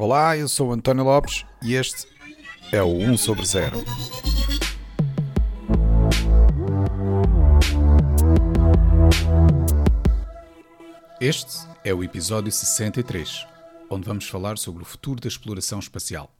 [0.00, 2.06] Olá, eu sou António Lopes e este
[2.70, 3.84] é o 1 sobre 0.
[11.20, 13.44] Este é o episódio 63,
[13.90, 16.32] onde vamos falar sobre o futuro da exploração espacial.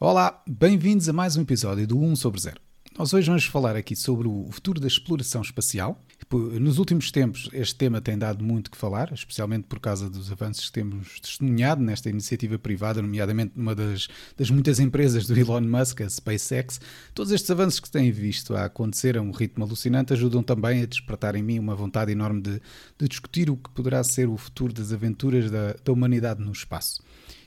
[0.00, 2.56] Olá, bem-vindos a mais um episódio do 1 sobre 0.
[2.98, 5.96] Nós hoje vamos falar aqui sobre o futuro da exploração espacial.
[6.32, 10.66] Nos últimos tempos, este tema tem dado muito que falar, especialmente por causa dos avanços
[10.66, 14.06] que temos testemunhado nesta iniciativa privada, nomeadamente numa das,
[14.36, 16.80] das muitas empresas do Elon Musk, a SpaceX.
[17.14, 20.86] Todos estes avanços que têm visto a acontecer a um ritmo alucinante ajudam também a
[20.86, 22.62] despertar em mim uma vontade enorme de,
[22.96, 27.02] de discutir o que poderá ser o futuro das aventuras da, da humanidade no espaço.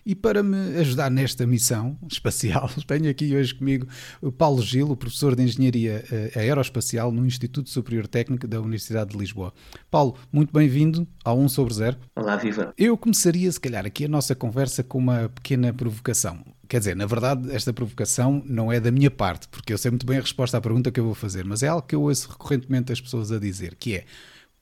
[0.06, 3.88] E para me ajudar nesta missão espacial, tenho aqui hoje comigo
[4.22, 9.12] o Paulo Gil, o professor de Engenharia eh, Aeroespacial no Instituto Superior Técnico da Universidade
[9.12, 9.54] de Lisboa.
[9.90, 11.98] Paulo, muito bem-vindo ao 1 sobre 0.
[12.18, 12.74] Olá, viva.
[12.78, 16.44] Eu começaria, se calhar, aqui a nossa conversa com uma pequena provocação.
[16.68, 20.06] Quer dizer, na verdade, esta provocação não é da minha parte, porque eu sei muito
[20.06, 22.30] bem a resposta à pergunta que eu vou fazer, mas é algo que eu ouço
[22.30, 24.06] recorrentemente as pessoas a dizer, que é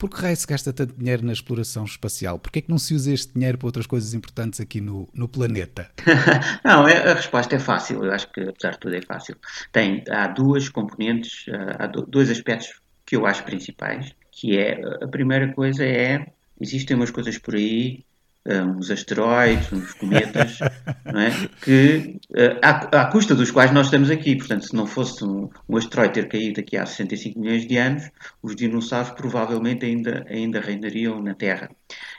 [0.02, 2.36] por que raio se gasta tanto dinheiro na exploração espacial?
[2.36, 5.08] Por que é que não se usa este dinheiro para outras coisas importantes aqui no,
[5.14, 5.92] no planeta?
[6.64, 8.04] não, é, a resposta é fácil.
[8.04, 9.36] Eu acho que, apesar de tudo, é fácil.
[9.70, 11.46] Tem, há duas componentes,
[11.78, 16.26] há dois aspectos que eu acho principais, que é, a primeira coisa é,
[16.60, 18.04] existem umas coisas por aí
[18.44, 21.48] uns asteroides, uns cometas, é?
[21.62, 24.36] que, uh, à, à, custa dos quais nós estamos aqui.
[24.36, 28.10] Portanto, se não fosse um, um, asteroide ter caído aqui há 65 milhões de anos,
[28.42, 31.70] os dinossauros provavelmente ainda, ainda reinariam na Terra.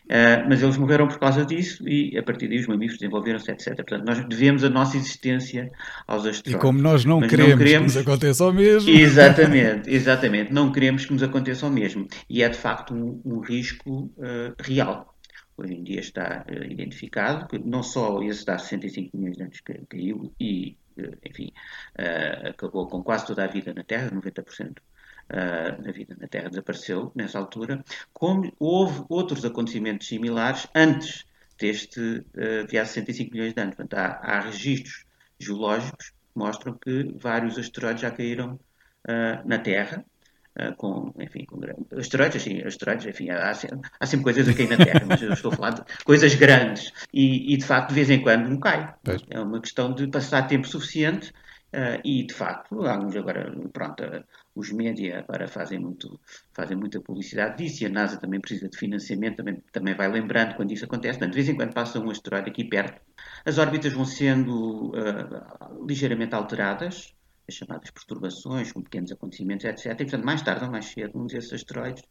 [0.06, 3.76] Uh, mas eles morreram por causa disso e a partir daí os mamíferos desenvolveram-se, etc.
[3.76, 5.72] Portanto, nós devemos a nossa existência
[6.08, 6.54] aos asteroides.
[6.54, 8.90] E como nós não, queremos, não queremos, que nos aconteça o mesmo.
[8.90, 10.54] Exatamente, exatamente.
[10.54, 12.08] Não queremos que nos aconteça o mesmo.
[12.30, 15.12] E é de facto um, um risco uh, real
[15.58, 19.59] hoje em dia está uh, identificado, que não só esse dá 65 milhões de anos
[19.62, 21.52] que caiu e, uh, enfim,
[22.00, 24.78] uh, acabou com quase toda a vida na Terra, 90%
[25.30, 31.25] da vida na Terra desapareceu nessa altura, como houve outros acontecimentos similares antes
[31.58, 32.25] deste
[32.68, 33.75] de há 65 milhões de anos.
[33.75, 35.06] Portanto, há, há registros
[35.40, 38.59] geológicos que mostram que vários asteroides já caíram
[39.46, 40.06] na Terra,
[40.59, 41.59] uh, com, enfim, com
[41.97, 43.52] asteroides, assim, asteroides, enfim, há,
[44.00, 47.53] há, sempre coisas aqui na Terra, mas eu estou a falar de coisas grandes e,
[47.53, 48.94] e de facto de vez em quando não cai.
[49.30, 51.30] É uma questão de passar tempo suficiente
[51.74, 54.24] uh, e de facto, alguns agora, pronto, uh,
[54.56, 56.19] os média agora fazem, muito,
[56.53, 60.56] fazem muita publicidade disso e a NASA também precisa de financiamento, também, também vai lembrando
[60.56, 61.18] quando isso acontece.
[61.18, 63.02] Portanto, de vez em quando passa um asteroide aqui perto,
[63.46, 67.14] as órbitas vão sendo uh, ligeiramente alteradas,
[67.48, 69.86] as chamadas perturbações, com pequenos acontecimentos, etc.
[69.86, 72.04] E, portanto, mais tarde ou mais cedo, um desses asteroides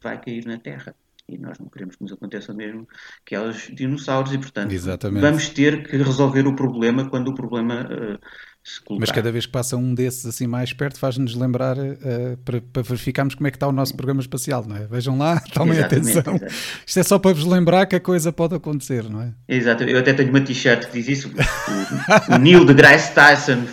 [0.00, 0.94] vai cair na Terra.
[1.28, 2.86] E nós não queremos que nos aconteça o mesmo
[3.24, 5.20] que aos dinossauros, e, portanto, Exatamente.
[5.20, 8.18] vamos ter que resolver o problema quando o problema uh,
[8.98, 12.82] mas cada vez que passa um desses assim mais perto, faz-nos lembrar uh, para, para,
[12.82, 14.86] verificarmos como é que está o nosso programa espacial, não é?
[14.86, 16.10] Vejam lá, tomem atenção.
[16.10, 16.54] Exatamente.
[16.86, 19.32] Isto é só para vos lembrar que a coisa pode acontecer, não é?
[19.48, 21.30] Exato, eu até tenho uma t-shirt que diz isso.
[22.28, 23.64] O, o Neil deGrasse Tyson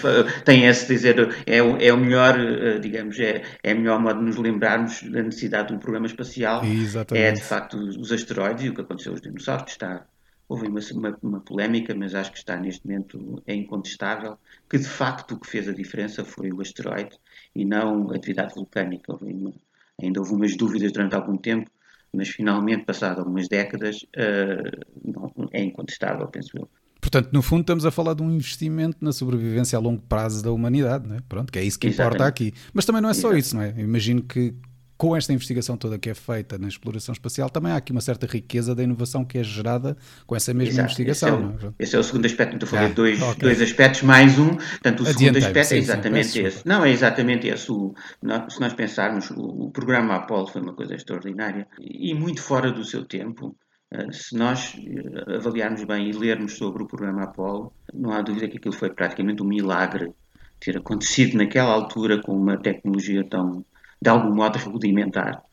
[0.45, 4.25] tem esse dizer, é, é o melhor, eh, digamos, é, é o melhor modo de
[4.25, 6.63] nos lembrarmos da necessidade de um programa espacial.
[6.63, 7.25] Exatamente.
[7.25, 10.05] É de facto os asteroides e o que aconteceu aos dinossauros, está
[10.47, 14.37] houve uma, uma, uma, polémica, mas acho que está neste momento é incontestável,
[14.69, 17.17] que de facto o que fez a diferença foi o asteroide
[17.55, 19.11] e não a atividade vulcânica.
[19.11, 19.53] Houve uma,
[20.01, 21.69] ainda houve umas dúvidas durante algum tempo,
[22.13, 26.69] mas finalmente, passado algumas décadas, uh, não, é incontestável, penso eu.
[27.01, 30.51] Portanto, no fundo, estamos a falar de um investimento na sobrevivência a longo prazo da
[30.51, 31.19] humanidade, não é?
[31.27, 32.15] Pronto, que é isso que Exatamente.
[32.15, 32.53] importa aqui.
[32.73, 33.45] Mas também não é só Exatamente.
[33.45, 33.73] isso, não é?
[33.75, 34.53] Eu imagino que
[35.03, 38.25] com esta investigação toda que é feita na exploração espacial, também há aqui uma certa
[38.25, 40.86] riqueza da inovação que é gerada com essa mesma Exato.
[40.86, 41.28] investigação.
[41.28, 42.56] Esse é, o, esse é, o, segundo aspecto.
[42.56, 43.36] Então, falei ah, dois, okay.
[43.41, 44.56] dois aspectos mais um.
[44.56, 46.66] Portanto, o segundo aspecto é sim, é exatamente sim, esse.
[46.66, 47.69] Não, é exatamente esse.
[47.69, 47.94] O,
[48.47, 52.85] se nós pensarmos, o, o programa Apollo foi uma coisa extraordinária e muito fora do
[52.85, 53.58] seu tempo.
[53.91, 58.47] Eh, se nós eh, avaliarmos bem e lermos sobre o programa Apollo, não há dúvida
[58.47, 60.14] que aquilo foi praticamente um milagre
[60.61, 63.66] ter acontecido naquela altura com uma tecnologia tão,
[64.03, 65.44] de algum modo rudimentar.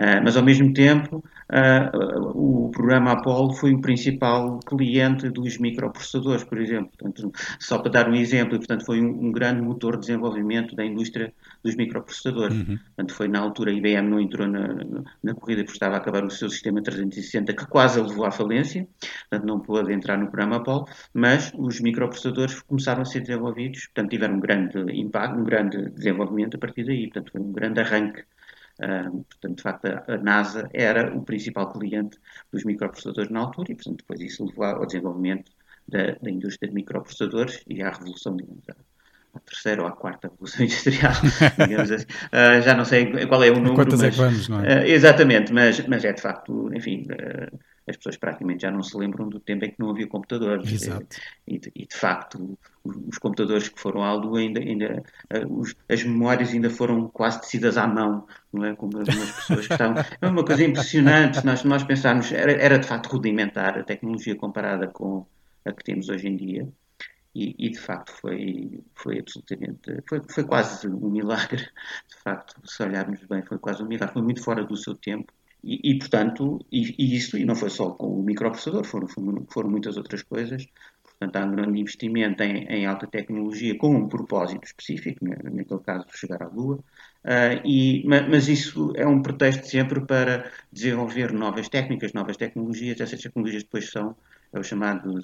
[0.00, 1.22] Uh, mas, ao mesmo tempo,
[1.52, 6.90] uh, o programa Apollo foi o principal cliente dos microprocessadores, por exemplo.
[6.96, 10.84] Portanto, só para dar um exemplo, portanto, foi um, um grande motor de desenvolvimento da
[10.84, 12.56] indústria dos microprocessadores.
[12.56, 12.78] Uhum.
[12.78, 14.68] Portanto, foi na altura a IBM não entrou na,
[15.22, 18.30] na, corrida porque estava a acabar o seu sistema 360, que quase a levou à
[18.30, 18.86] falência,
[19.28, 24.10] portanto, não pôde entrar no programa Apollo, mas os microprocessadores começaram a ser desenvolvidos, portanto,
[24.10, 28.24] tiveram um grande impacto, um grande desenvolvimento a partir daí, portanto, foi um grande arranque
[28.78, 32.18] Uh, portanto, de facto, a, a, NASA era o principal cliente
[32.52, 35.50] dos microprocessadores na altura e, portanto, depois isso levou ao desenvolvimento
[35.88, 38.62] da, da indústria de microprocessadores e à revolução, digamos,
[39.34, 41.12] à terceira ou à quarta revolução industrial,
[41.58, 42.06] digamos assim.
[42.06, 43.74] Uh, já não sei qual é o número.
[43.74, 44.80] Quantas mas, é que vamos, não é?
[44.80, 47.58] Uh, exatamente, mas, mas é de facto, enfim, uh,
[47.88, 50.70] as pessoas praticamente já não se lembram do tempo em que não havia computadores.
[50.70, 51.16] Exato.
[51.46, 55.02] E, e de facto, os, computadores que foram à Lua, ainda, ainda
[55.48, 58.76] os, as memórias ainda foram quase tecidas à mão, não é?
[58.76, 60.04] Como algumas pessoas que estavam.
[60.20, 64.86] É uma coisa impressionante, nós, nós pensarmos, era, era de facto rudimentar a tecnologia comparada
[64.88, 65.24] com
[65.64, 66.68] a que temos hoje em dia.
[67.34, 71.68] E, e, de facto foi, foi absolutamente, foi, foi quase um milagre,
[72.08, 75.32] de facto, se olharmos bem, foi quase um milagre, foi muito fora do seu tempo.
[75.68, 79.06] E, e portanto, e, e, isso, e não foi só com o microprocessador, foram,
[79.50, 80.66] foram muitas outras coisas.
[81.02, 86.06] Portanto, há um grande investimento em, em alta tecnologia com um propósito específico, naquele caso,
[86.14, 86.76] chegar à Lua.
[87.24, 93.00] Uh, e, mas isso é um pretexto sempre para desenvolver novas técnicas, novas tecnologias.
[93.00, 94.16] Essas tecnologias depois são
[94.52, 95.18] é o chamado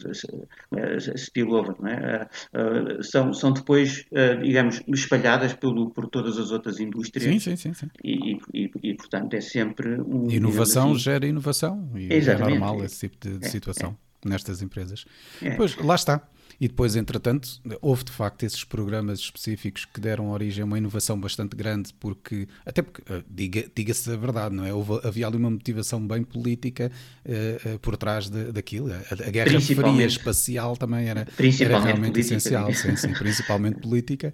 [1.17, 2.29] spillover, não é?
[2.53, 4.05] Uh, são, são depois,
[4.43, 7.25] digamos, espalhadas pelo, por todas as outras indústrias.
[7.25, 7.75] Sim, sim, sim.
[7.75, 7.89] sim.
[8.03, 10.31] E, e, e, portanto, é sempre um.
[10.31, 11.91] Inovação assim, gera inovação.
[11.95, 12.57] E é Exatamente.
[12.57, 14.29] é normal esse tipo de, de é, situação é.
[14.29, 15.05] nestas empresas.
[15.43, 15.51] É.
[15.51, 16.21] Pois, lá está.
[16.61, 21.19] E depois, entretanto, houve de facto esses programas específicos que deram origem a uma inovação
[21.19, 24.73] bastante grande, porque, até porque, eh, diga-se diga a verdade, não é?
[24.73, 26.91] Houve, havia ali uma motivação bem política
[27.25, 28.93] uh, uh, por trás de, daquilo.
[28.93, 31.27] A, a Guerra Fria espacial também era,
[31.61, 34.33] era realmente política, essencial, sim, sim, principalmente política.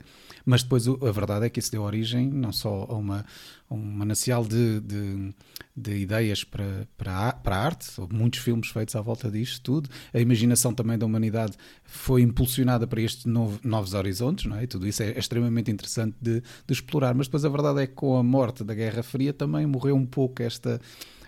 [0.51, 3.25] Mas depois a verdade é que isso deu origem não só a uma,
[3.71, 5.33] um manancial de, de,
[5.77, 9.63] de, ideias para, para, a, para a arte, houve muitos filmes feitos à volta disto
[9.63, 9.89] tudo.
[10.13, 11.53] A imaginação também da humanidade
[11.85, 14.65] foi impulsionada para estes novo, novos horizontes, não é?
[14.65, 17.15] E tudo isso é, é extremamente interessante de, de, explorar.
[17.15, 20.05] Mas depois a verdade é que com a morte da Guerra Fria também morreu um
[20.05, 20.81] pouco esta.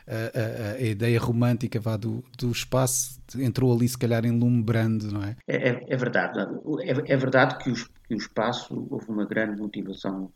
[0.06, 4.62] A, a, a, ideia romântica vá do, do espaço entrou ali se calhar em lume
[4.62, 5.36] brando, não é?
[5.46, 6.38] É, é, é verdade.
[6.82, 10.30] É, é, verdade que, os, que o espaço houve uma grande motivação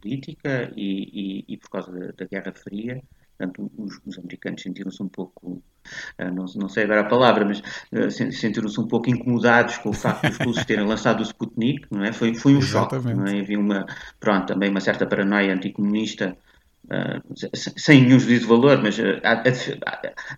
[0.00, 3.02] política e, e, e por causa da, da, Guerra Fria.
[3.36, 5.62] Portanto, os, os americanos sentiram-se um pouco,
[6.20, 7.60] uh, não, não, sei agora a palavra, mas
[7.92, 12.02] uh, sentiram-se um pouco incomodados com o facto dos russos terem lançado o Sputnik, não
[12.02, 12.12] é?
[12.12, 13.16] Foi, foi um Exatamente.
[13.16, 13.40] choque, não é?
[13.40, 13.86] Havia uma,
[14.18, 16.36] pronto, também uma certa paranoia anticomunista
[17.76, 19.02] sem nenhum juízo de valor, mas uh,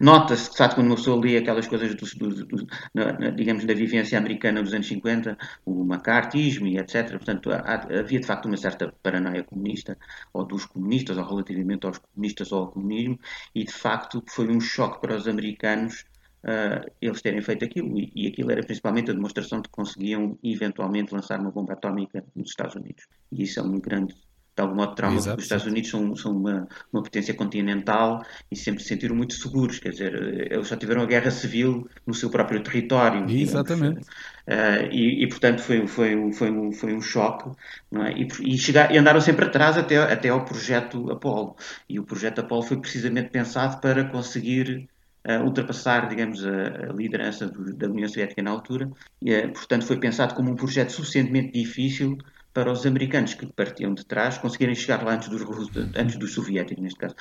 [0.00, 3.64] nota-se que sabe, quando uma pessoa lê aquelas coisas dos, dos, dos, na, na, digamos,
[3.64, 7.10] da vivência americana dos anos 50, o macartismo e etc.
[7.10, 9.96] Portanto, há, havia de facto uma certa paranoia comunista,
[10.32, 13.18] ou dos comunistas, ou relativamente aos comunistas ou ao comunismo,
[13.54, 16.04] e de facto foi um choque para os americanos
[16.44, 20.36] uh, eles terem feito aquilo, e, e aquilo era principalmente a demonstração de que conseguiam
[20.42, 23.06] eventualmente lançar uma bomba atómica nos Estados Unidos.
[23.30, 24.14] E isso é um grande
[24.60, 28.56] de algum modo trauma, Exato, os Estados Unidos são, são uma, uma potência continental e
[28.56, 32.28] sempre se sentiram muito seguros, quer dizer, eles já tiveram a guerra civil no seu
[32.30, 33.28] próprio território.
[33.28, 34.00] Exatamente.
[34.46, 37.50] Uh, e, e, portanto foi, foi, foi, um, foi um choque,
[37.94, 38.12] é?
[38.12, 41.56] e, e, chegar, e andaram sempre atrás até, até ao projeto Apollo.
[41.88, 44.88] E o projeto Apollo foi precisamente pensado para conseguir
[45.22, 48.90] Uh, ultrapassar, digamos, a, a liderança do, da União Soviética na altura.
[49.20, 52.16] E, uh, portanto, foi pensado como um projeto suficientemente difícil
[52.52, 55.42] para os americanos que partiam de trás conseguirem chegar lá antes dos,
[55.96, 57.14] antes dos soviéticos, neste caso.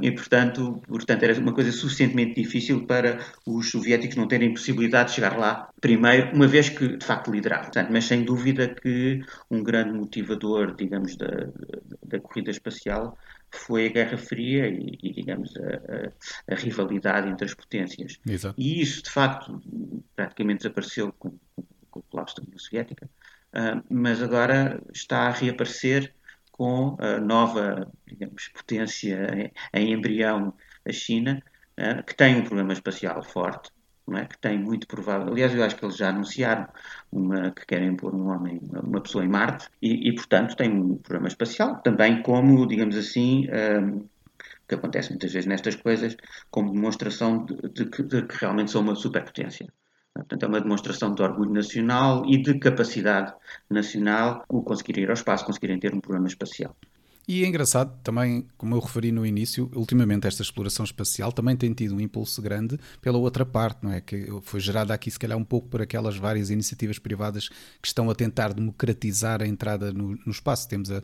[0.00, 5.16] e, portanto, portanto, era uma coisa suficientemente difícil para os soviéticos não terem possibilidade de
[5.16, 7.64] chegar lá primeiro, uma vez que, de facto, lideravam.
[7.64, 11.48] Portanto, mas, sem dúvida, que um grande motivador, digamos, da,
[12.02, 13.18] da corrida espacial
[13.50, 18.18] foi a Guerra Fria e, e digamos, a, a, a, rivalidade entre as potências.
[18.26, 18.54] Exato.
[18.58, 19.62] E isso, de facto,
[20.14, 21.38] praticamente desapareceu com,
[21.90, 23.08] com o colapso da União Soviética.
[23.54, 26.12] Ah, mas agora está a reaparecer
[26.50, 30.54] com a nova, digamos, potência em, embrião,
[30.86, 31.42] a China,
[31.78, 33.70] uh, que tem um problema espacial forte,
[34.12, 34.24] é?
[34.26, 35.28] que tem muito provável.
[35.28, 36.68] Aliás, eu acho que eles já anunciaram
[37.12, 40.96] uma, que querem pôr um homem, uma pessoa em Marte, e, e portanto tem um
[40.96, 46.16] programa espacial, também como, digamos assim, um, ah, que acontece muitas vezes nestas coisas,
[46.50, 49.68] como demonstração de, de, de, de que realmente são uma superpotência.
[50.14, 53.34] Portanto, é uma demonstração de orgulho nacional e de capacidade
[53.68, 56.76] nacional o conseguir ir ao espaço, conseguirem ter um programa espacial.
[57.26, 61.72] E é engraçado também, como eu referi no início, ultimamente esta exploração espacial também tem
[61.72, 64.00] tido um impulso grande pela outra parte, não é?
[64.02, 68.10] Que foi gerada aqui, se calhar, um pouco por aquelas várias iniciativas privadas que estão
[68.10, 70.68] a tentar democratizar a entrada no, no espaço.
[70.68, 70.98] Temos a,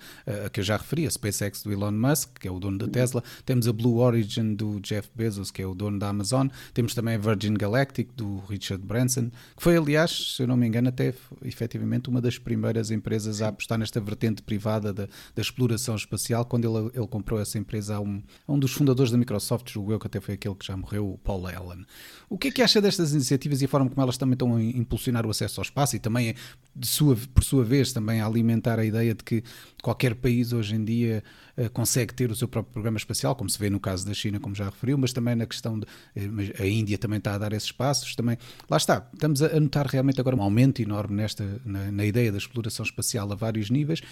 [0.44, 2.86] a, que eu já referi, a SpaceX do Elon Musk, que é o dono da
[2.86, 6.94] Tesla, temos a Blue Origin do Jeff Bezos, que é o dono da Amazon, temos
[6.94, 10.90] também a Virgin Galactic do Richard Branson, que foi, aliás, se eu não me engano,
[10.90, 16.09] até efetivamente uma das primeiras empresas a apostar nesta vertente privada da, da exploração espacial
[16.10, 19.70] espacial quando ele, ele comprou essa empresa a um, a um dos fundadores da Microsoft,
[19.70, 21.86] julgo eu, que até foi aquele que já morreu, o Paul Allen.
[22.28, 24.62] O que é que acha destas iniciativas e a forma como elas também estão a
[24.62, 26.34] impulsionar o acesso ao espaço e também,
[26.82, 29.42] sua, por sua vez, também a alimentar a ideia de que
[29.82, 31.22] qualquer país hoje em dia
[31.56, 34.40] uh, consegue ter o seu próprio programa espacial, como se vê no caso da China,
[34.40, 35.86] como já referiu, mas também na questão de.
[35.86, 38.36] Uh, a Índia também está a dar esses passos, também.
[38.68, 42.38] Lá está, estamos a notar realmente agora um aumento enorme nesta, na, na ideia da
[42.38, 44.02] exploração espacial a vários níveis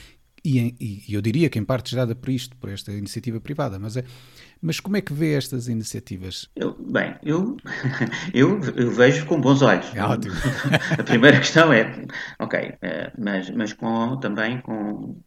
[0.49, 3.97] e, e, eu diria que em parte gerada por isto, por esta iniciativa privada, mas,
[3.97, 4.05] é,
[4.63, 6.49] mas como é que vê estas iniciativas?
[6.57, 7.57] Eu, bem, eu,
[8.33, 9.95] eu, eu, vejo com bons olhos.
[9.95, 10.35] É ótimo.
[10.99, 12.07] A primeira questão é,
[12.39, 15.21] ok, eh, mas, mas com, também com...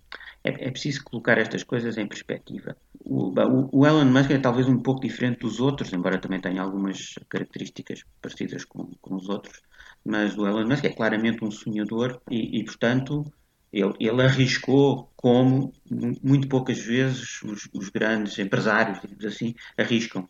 [0.44, 2.76] É, é preciso colocar estas coisas em perspectiva.
[3.00, 6.64] O, o, o, Elon Musk é talvez um pouco diferente dos outros, embora também tenha
[6.64, 9.62] algumas características parecidas com, com os outros,
[10.04, 13.32] mas o Elon Musk é claramente um sonhador e, e portanto,
[13.72, 15.74] ele, ele, arriscou como
[16.22, 20.28] muito poucas vezes os, os grandes empresários, digamos assim, arriscam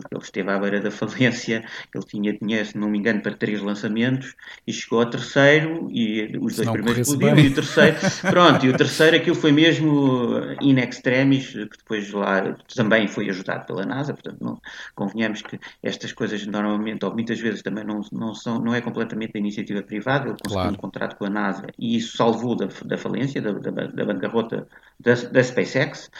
[0.00, 1.64] porque ele esteve à beira da falência,
[1.94, 4.34] ele tinha dinheiro, se não me engano, para três lançamentos
[4.66, 8.76] e chegou ao terceiro e os dois primeiros explodiram e o terceiro, pronto, e o
[8.76, 14.38] terceiro aquilo foi mesmo in extremis, que depois lá também foi ajudado pela NASA, portanto
[14.40, 14.60] não,
[14.94, 19.32] convenhamos que estas coisas normalmente ou muitas vezes também não, não, são, não é completamente
[19.32, 20.74] da iniciativa privada, ele conseguiu claro.
[20.74, 24.66] um contrato com a NASA e isso salvou da, da falência, da, da, da bancarrota
[25.00, 26.10] da, da SpaceX,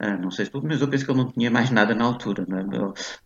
[0.00, 2.04] uh, não sei se tudo, mas eu penso que ele não tinha mais nada na
[2.04, 2.64] altura, não é?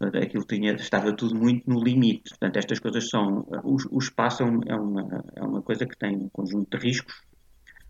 [0.00, 2.30] Aquilo tinha, estava tudo muito no limite.
[2.30, 3.46] Portanto, estas coisas são.
[3.62, 7.22] O, o espaço é uma, é uma coisa que tem um conjunto de riscos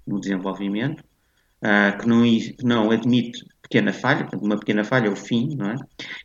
[0.07, 1.05] no desenvolvimento,
[1.62, 5.55] uh, que, não, que não admite pequena falha, portanto, uma pequena falha é o fim,
[5.55, 5.76] não é?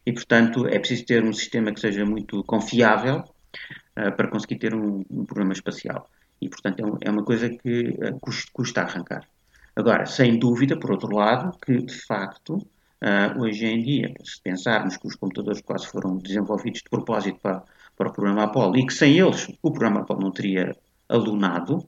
[0.05, 4.73] E, portanto, é preciso ter um sistema que seja muito confiável uh, para conseguir ter
[4.73, 6.09] um, um, programa espacial.
[6.41, 9.27] E, portanto, é, um, é uma coisa que uh, custa, custa arrancar.
[9.75, 12.57] Agora, sem dúvida, por outro lado, que de facto
[13.05, 17.61] Uh, hoje em dia, se pensarmos que os computadores quase foram desenvolvidos de propósito para,
[17.95, 20.75] para o programa Apollo e que sem eles o programa Apollo não teria
[21.07, 21.87] alunado,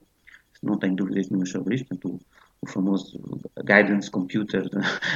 [0.62, 2.20] não tenho dúvidas nenhuma sobre isso, portanto, o,
[2.62, 3.20] o famoso
[3.58, 4.68] Guidance Computer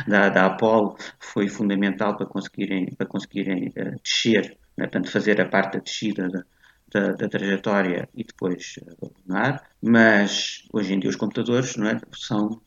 [0.09, 5.49] da, da, Apollo foi fundamental para conseguirem, para conseguirem uh, descer, né, portanto, fazer a
[5.49, 6.45] parte da descida da,
[6.93, 9.13] da, da, trajetória e depois uh,
[9.81, 12.61] mas hoje em dia os computadores não é, são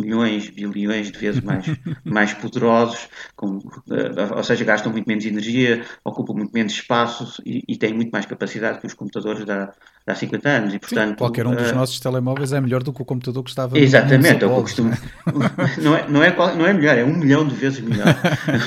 [0.00, 1.66] milhões, bilhões de vezes mais,
[2.04, 7.62] mais poderosos, com, uh, ou seja, gastam muito menos energia, ocupam muito menos espaço e,
[7.68, 9.72] e têm muito mais capacidade que os computadores da,
[10.10, 10.74] há 50 anos.
[10.74, 13.42] E, portanto, Sim, qualquer um dos uh, nossos telemóveis é melhor do que o computador
[13.42, 14.90] que estava Exatamente, no, no costumo,
[15.78, 18.06] não, é, não, é, não é melhor, é um milhão de vezes melhor.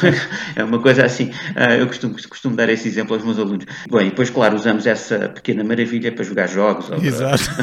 [0.55, 1.25] é uma coisa assim.
[1.25, 3.65] Uh, eu costumo, costumo dar esse exemplo aos meus alunos.
[3.89, 6.89] Bom, e depois, claro, usamos essa pequena maravilha para jogar jogos.
[7.03, 7.43] Exato.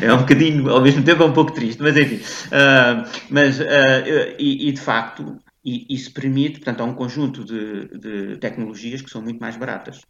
[0.00, 2.16] É um bocadinho, ao mesmo tempo é um pouco triste, mas enfim.
[2.16, 3.60] Uh, mas,
[4.38, 9.10] e, e, de facto, e isso permite, portanto, há um conjunto de, de tecnologias que
[9.10, 10.00] são muito mais baratas.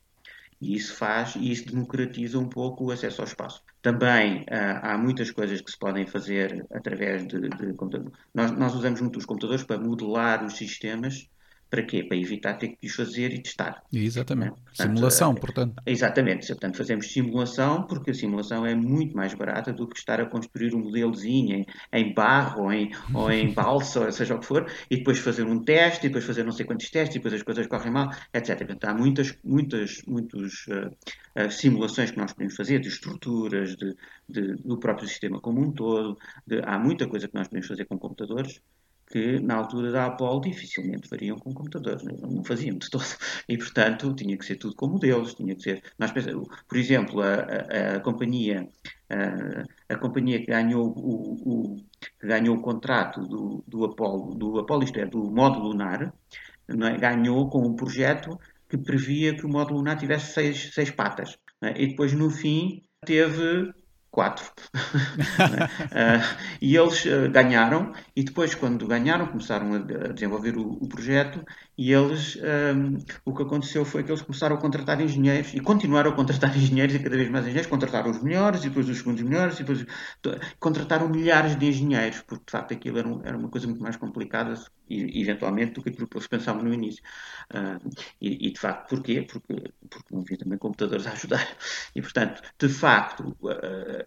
[0.63, 3.63] E isso faz, e isso democratiza um pouco o acesso ao espaço.
[3.83, 8.17] Também uh, há muitas coisas que se podem fazer através de, de computadores.
[8.33, 11.29] Nós, nós usamos muito os computadores para modelar os sistemas
[11.73, 12.05] para quê?
[12.05, 13.83] Para evitar ter que os fazer e testar.
[13.91, 14.57] Exatamente.
[14.57, 15.83] Portanto, simulação, eh, portanto.
[15.87, 16.47] Exatamente.
[16.49, 20.75] Portanto, fazemos simulação porque a simulação é muito mais barata do que estar a construir
[20.75, 24.71] um modelozinho em, em barro ou em, ou em balsa, ou seja o que for,
[24.91, 27.43] e depois fazer um teste, e depois fazer não sei quantos testes, e depois as
[27.43, 28.59] coisas correm mal, etc.
[28.59, 33.97] Portanto, há muitas, muitas, muitas uh, uh, simulações que nós podemos fazer de estruturas, de,
[34.29, 36.19] de, do próprio sistema como um todo.
[36.47, 38.61] De, há muita coisa que nós podemos fazer com computadores
[39.13, 42.15] que na altura da Apple dificilmente fariam com computadores, né?
[42.19, 43.05] não faziam de todo.
[43.49, 45.83] E, portanto, tinha que ser tudo com modelos, tinha que ser...
[45.99, 48.67] Nós pensamos, por exemplo, a, a, a companhia
[49.11, 51.77] a, a, companhia que ganhou o, o,
[52.19, 56.15] que ganhou o contrato do, do Apollo, do Apollo, isto é, do módulo lunar,
[56.69, 56.97] é?
[56.97, 58.39] ganhou com um projeto
[58.69, 61.37] que previa que o módulo lunar tivesse seis, seis patas.
[61.61, 61.83] É?
[61.83, 63.71] E depois, no fim, teve
[64.13, 64.45] quatro.
[64.77, 70.87] uh, e eles uh, ganharam, e depois, quando ganharam, começaram a, a desenvolver o, o,
[70.87, 71.43] projeto,
[71.77, 76.11] e eles, um, o que aconteceu foi que eles começaram a contratar engenheiros, e continuaram
[76.11, 79.23] a contratar engenheiros, e cada vez mais engenheiros, contrataram os melhores, e depois os segundos
[79.23, 79.87] melhores, e depois
[80.61, 83.97] contrataram milhares de engenheiros, porque de facto aquilo era, um, era uma coisa muito mais
[83.97, 84.55] complicada,
[85.21, 87.03] eventualmente, do que aquilo que eles pensavam no início.
[87.53, 89.23] Uh, e, e, de facto, porquê?
[89.23, 91.57] Porque, porque não havia também computadores a ajudar.
[91.95, 93.37] E, portanto, de facto,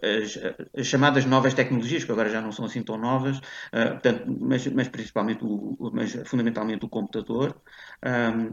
[0.02, 0.38] as,
[0.78, 4.68] as, chamadas novas tecnologias, que agora já não são assim tão novas, uh, portanto, mas,
[4.68, 7.62] mas, principalmente, o, mas fundamentalmente o computador,
[8.04, 8.52] um,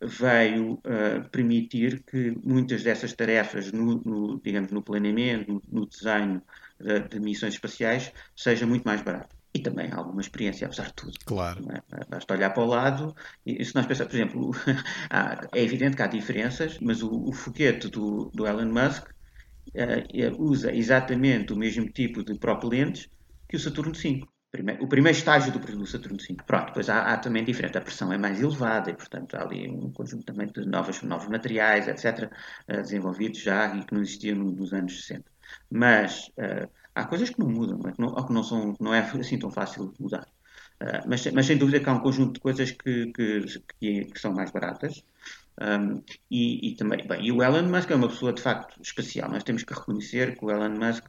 [0.00, 6.42] veio uh, permitir que muitas dessas tarefas, no, no digamos, no planeamento, no, no desenho
[6.80, 9.37] de, de, missões espaciais, seja muito mais barato.
[9.54, 11.12] E também alguma experiência, apesar de tudo.
[11.24, 11.64] Claro.
[11.70, 12.04] É?
[12.08, 14.50] Basta olhar para o lado e se nós pensarmos, por exemplo,
[15.54, 20.74] é evidente que há diferenças, mas o, o foguete do, do Elon Musk uh, usa
[20.74, 23.08] exatamente o mesmo tipo de propelentes
[23.48, 24.22] que o Saturno V.
[24.50, 26.36] Primeiro, o primeiro estágio do, do Saturno V.
[26.46, 29.68] Pronto, depois há, há, também diferente, a pressão é mais elevada e, portanto, há ali
[29.68, 32.30] um conjunto também de novos, novos materiais, etc.,
[32.68, 35.24] uh, desenvolvidos já e que não existiam nos anos 60.
[35.70, 37.92] Mas uh, há coisas que não mudam, é?
[37.92, 40.26] que não, ou que não, são, não é assim tão fácil de mudar.
[40.80, 43.44] Uh, mas, mas, sem dúvida que há um conjunto de coisas que, que,
[43.80, 45.04] que, que são mais baratas.
[45.60, 49.28] Um, e, e, também, bem, e o Elon Musk é uma pessoa de facto especial.
[49.28, 51.04] Nós temos que reconhecer que o Elon Musk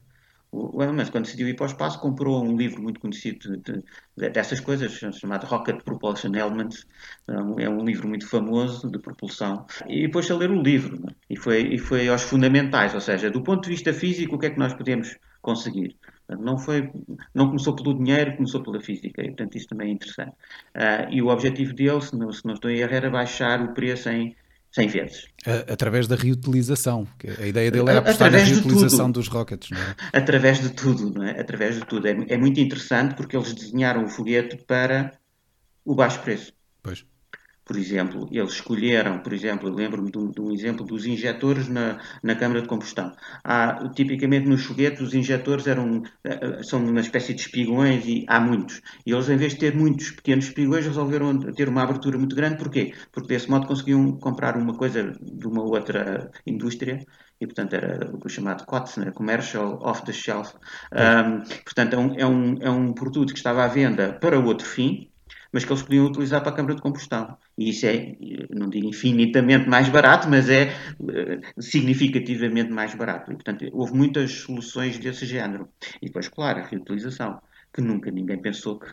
[0.51, 3.83] o Elon Musk, quando decidiu ir para o espaço, comprou um livro muito conhecido de,
[4.17, 6.87] de, dessas coisas, chamado Rocket Propulsion Elements.
[7.27, 9.67] É um livro muito famoso de propulsão.
[9.87, 10.99] E depois a ler o livro.
[10.99, 11.13] Né?
[11.29, 14.47] E, foi, e foi aos fundamentais, ou seja, do ponto de vista físico, o que
[14.47, 15.95] é que nós podemos conseguir?
[16.27, 16.91] Não, foi,
[17.33, 19.21] não começou pelo dinheiro, começou pela física.
[19.21, 20.31] E, portanto, isso também é interessante.
[20.75, 23.73] Uh, e o objetivo dele, se não, se não estou em erro, era baixar o
[23.73, 24.35] preço em
[24.71, 25.27] 100 vezes.
[25.67, 27.07] Através da reutilização.
[27.39, 29.95] A ideia dele era apostar Através na reutilização dos rockets, não é?
[30.13, 31.39] Através de tudo, não é?
[31.39, 32.07] Através de tudo.
[32.07, 35.13] É, é muito interessante porque eles desenharam o foguete para
[35.83, 36.53] o baixo preço.
[36.83, 37.03] Pois
[37.69, 42.33] por exemplo, eles escolheram, por exemplo, lembro-me de, de, um exemplo dos injetores na, na
[42.33, 43.13] câmara de combustão.
[43.43, 48.39] Há, tipicamente nos foguetes, os injetores eram, eh, são uma espécie de espigões e há
[48.39, 48.81] muitos.
[49.05, 52.57] E eles, em vez de ter muitos pequenos espigões, resolveram ter uma abertura muito grande.
[52.57, 52.91] Porquê?
[53.11, 57.05] Porque desse modo conseguiam comprar uma coisa de uma outra indústria
[57.41, 59.11] e portanto era o chamado COTS, né?
[59.11, 60.53] Commercial Off the Shelf.
[60.91, 64.67] Um, portanto, é um, é, um, é um produto que estava à venda para outro
[64.67, 65.08] fim,
[65.51, 67.37] mas que eles podiam utilizar para a câmara de combustão.
[67.57, 68.15] E isso é,
[68.49, 70.73] não digo infinitamente mais barato, mas é
[71.09, 73.31] eh, significativamente mais barato.
[73.31, 75.67] E, portanto, houve muitas soluções desse género.
[76.01, 77.41] E depois, claro, a reutilização
[77.73, 78.89] que nunca ninguém pensou que,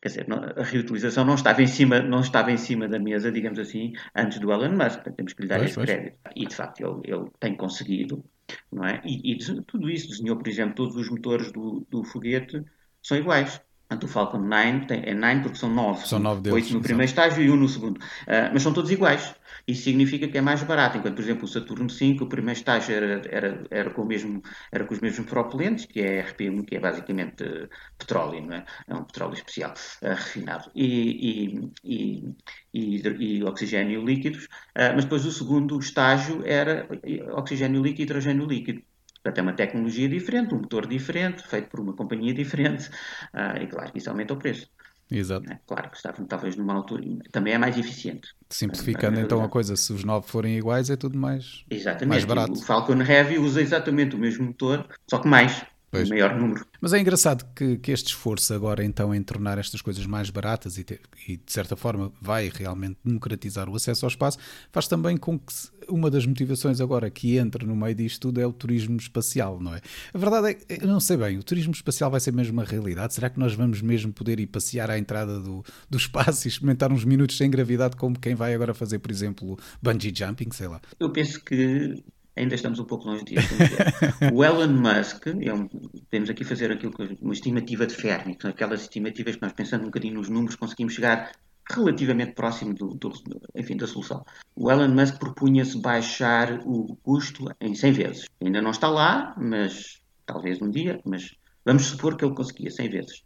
[0.00, 3.58] quer dizer, a reutilização não estava em cima, não estava em cima da mesa, digamos
[3.58, 5.90] assim, antes do Elon Musk, portanto, temos que lhe dar pois, esse pois.
[5.90, 6.18] crédito.
[6.36, 8.22] E de facto ele, ele tem conseguido,
[8.70, 9.00] não é?
[9.04, 12.62] E, e, tudo isso desenhou, por exemplo, todos os motores do, do foguete
[13.02, 13.60] são iguais.
[13.88, 16.06] Portanto, o Falcon 9 tem, é 9 porque são 9.
[16.06, 16.64] São 9 deles.
[16.64, 17.96] 8 no primeiro estágio e 1 no segundo.
[17.96, 19.34] Uh, mas são todos iguais.
[19.66, 20.98] Isso significa que é mais barato.
[20.98, 24.42] Enquanto, por exemplo, o Saturno 5, o primeiro estágio era, era, era, com, o mesmo,
[24.70, 28.66] era com os mesmos propelentes, que é RP1, que é basicamente uh, petróleo, não é?
[28.86, 29.72] É um petróleo especial,
[30.02, 30.70] uh, refinado.
[30.74, 32.34] E, e,
[32.74, 34.48] e, e, oxigênio líquidos.
[34.76, 36.86] mas depois o segundo estágio era
[37.32, 38.82] oxigênio líquido e hidrogênio líquido.
[39.28, 42.88] Portanto, é uma tecnologia diferente, um motor diferente, feito por uma companhia diferente,
[43.34, 44.70] uh, e claro que isso aumenta o preço.
[45.10, 45.50] Exato.
[45.50, 48.28] É, claro que está talvez numa altura, também é mais eficiente.
[48.48, 52.08] Simplificando então a coisa, se os nove forem iguais é tudo mais, exatamente.
[52.08, 52.52] mais barato.
[52.52, 55.64] O Falcon Heavy usa exatamente o mesmo motor, só que mais.
[55.90, 56.08] Pois.
[56.08, 56.66] maior número.
[56.80, 60.76] Mas é engraçado que, que, este esforço agora então em tornar estas coisas mais baratas
[60.76, 60.84] e,
[61.26, 64.38] e, de certa forma vai realmente democratizar o acesso ao espaço,
[64.70, 65.52] faz também com que
[65.88, 69.74] uma das motivações agora que entra no meio disto tudo é o turismo espacial, não
[69.74, 69.80] é?
[70.12, 72.64] A verdade é que, eu não sei bem, o turismo espacial vai ser mesmo uma
[72.64, 73.14] realidade?
[73.14, 76.92] Será que nós vamos mesmo poder ir passear à entrada do, do espaço e experimentar
[76.92, 80.80] uns minutos sem gravidade como quem vai agora fazer, por exemplo, bungee jumping, sei lá?
[81.00, 82.02] Eu penso que
[82.38, 83.54] ainda estamos um pouco longe disso.
[84.32, 88.82] o Elon Musk, é um, podemos aqui fazer aquilo que, uma estimativa de Fermi, aquelas
[88.82, 91.32] estimativas que nós pensando um bocadinho nos números conseguimos chegar
[91.70, 93.12] relativamente próximo do, do,
[93.54, 94.24] enfim, da solução.
[94.54, 98.24] O Elon Musk propunha-se baixar o custo em 100 vezes.
[98.42, 102.88] Ainda não está lá, mas talvez um dia, mas vamos supor que ele conseguia 100
[102.88, 103.22] vezes.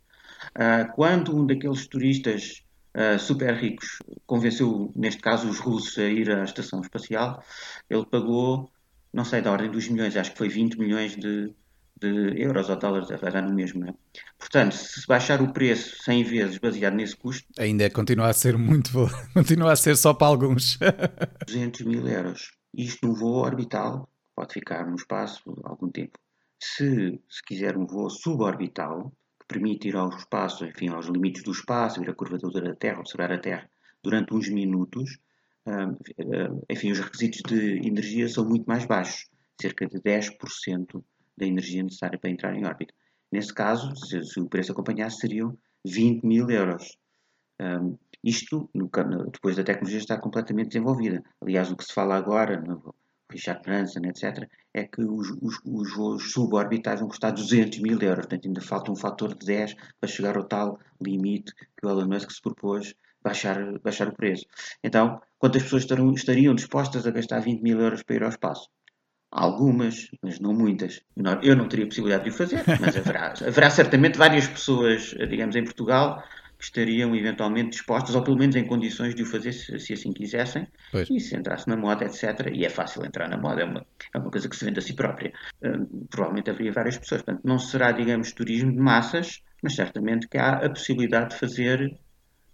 [0.57, 2.65] Uh, quando um daqueles turistas
[2.97, 7.43] uh, super ricos convenceu, neste caso, os russos a ir à estação espacial,
[7.89, 8.72] ele pagou
[9.13, 11.55] não sei, da ordem dos milhões, acho que foi 20 milhões de,
[12.01, 13.85] de euros ou dólares, vai dar no mesmo.
[13.85, 13.95] Né?
[14.39, 17.47] Portanto, se baixar o preço 100 vezes baseado nesse custo.
[17.59, 18.91] Ainda continua a ser muito.
[19.35, 20.79] continua a ser só para alguns.
[21.47, 22.53] 200 mil euros.
[22.75, 26.19] Isto num voo orbital, pode ficar no espaço algum tempo.
[26.59, 31.53] Se, se quiser um voo suborbital, que permite ir ao espaço, enfim, aos limites do
[31.53, 33.69] espaço, ir a curvatura da Terra, observar a Terra
[34.03, 35.19] durante uns minutos,
[36.69, 39.29] enfim, os requisitos de energia são muito mais baixos,
[39.61, 41.03] cerca de 10%
[41.37, 42.93] da energia necessária para entrar em órbita.
[43.31, 46.99] Nesse caso, se, o preço acompanhasse, seriam 20 mil euros.
[47.61, 48.91] Um, isto, no,
[49.31, 51.23] depois da tecnologia estar completamente desenvolvida.
[51.41, 52.95] Aliás, o que se fala agora, no
[53.31, 58.27] Richard Branson, etc., é que os, os, os voos suborbitais vão custar 200 mil euros.
[58.27, 62.07] Portanto, ainda falta um fator de 10 para chegar ao tal limite que o Elon
[62.07, 64.47] Musk se propôs baixar, baixar o preço.
[64.83, 68.69] Então, quantas pessoas estarão, estariam dispostas a gastar 20 mil euros para ir ao espaço?
[69.33, 71.01] algumas, mas não muitas.
[71.43, 75.65] Eu não teria possibilidade de o fazer, mas haverá, haverá certamente várias pessoas, digamos, em
[75.65, 76.23] Portugal
[76.59, 80.13] que estariam eventualmente dispostas, ou pelo menos em condições de o fazer, se, se assim
[80.13, 81.11] quisessem, pois.
[81.11, 82.53] e se entrasse na moda, etc.
[82.53, 84.83] E é fácil entrar na moda, é uma, é uma coisa que se vende a
[84.83, 85.33] si própria.
[85.61, 87.23] Uh, provavelmente haveria várias pessoas.
[87.23, 91.99] Portanto, não será, digamos, turismo de massas, mas certamente que há a possibilidade de fazer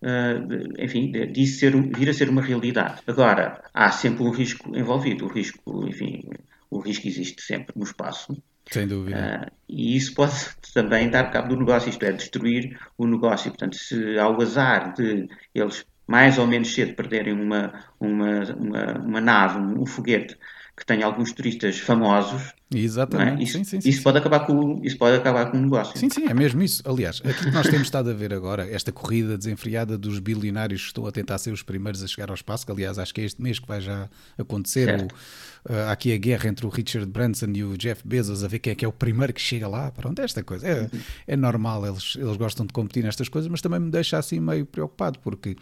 [0.00, 3.02] Uh, enfim, disso ser, vir a ser uma realidade.
[3.06, 5.26] Agora, há sempre um risco envolvido.
[5.26, 6.22] O risco, enfim,
[6.70, 8.40] o risco existe sempre no espaço.
[8.70, 9.48] Sem dúvida.
[9.48, 10.34] Uh, e isso pode
[10.72, 13.50] também dar cabo do negócio, isto é, destruir o negócio.
[13.50, 19.20] Portanto, se ao azar de eles mais ou menos cedo perderem uma, uma, uma, uma
[19.20, 20.38] nave, um foguete
[20.78, 23.40] que tem alguns turistas famosos, Exatamente.
[23.40, 23.44] É?
[23.44, 25.98] Isso, sim, sim, sim, isso, Pode acabar com, isso pode acabar com o negócio.
[25.98, 26.82] Sim, sim, é mesmo isso.
[26.86, 30.86] Aliás, aquilo que nós temos estado a ver agora, esta corrida desenfreada dos bilionários que
[30.88, 33.24] estão a tentar ser os primeiros a chegar ao espaço, que aliás acho que é
[33.24, 35.00] este mês que vai já acontecer.
[35.00, 38.48] O, uh, há aqui a guerra entre o Richard Branson e o Jeff Bezos a
[38.48, 39.90] ver quem é que é o primeiro que chega lá.
[39.90, 40.66] Pronto, esta coisa.
[40.66, 40.88] É, uhum.
[41.26, 44.66] é normal, eles, eles gostam de competir nestas coisas, mas também me deixa assim meio
[44.66, 45.56] preocupado, porque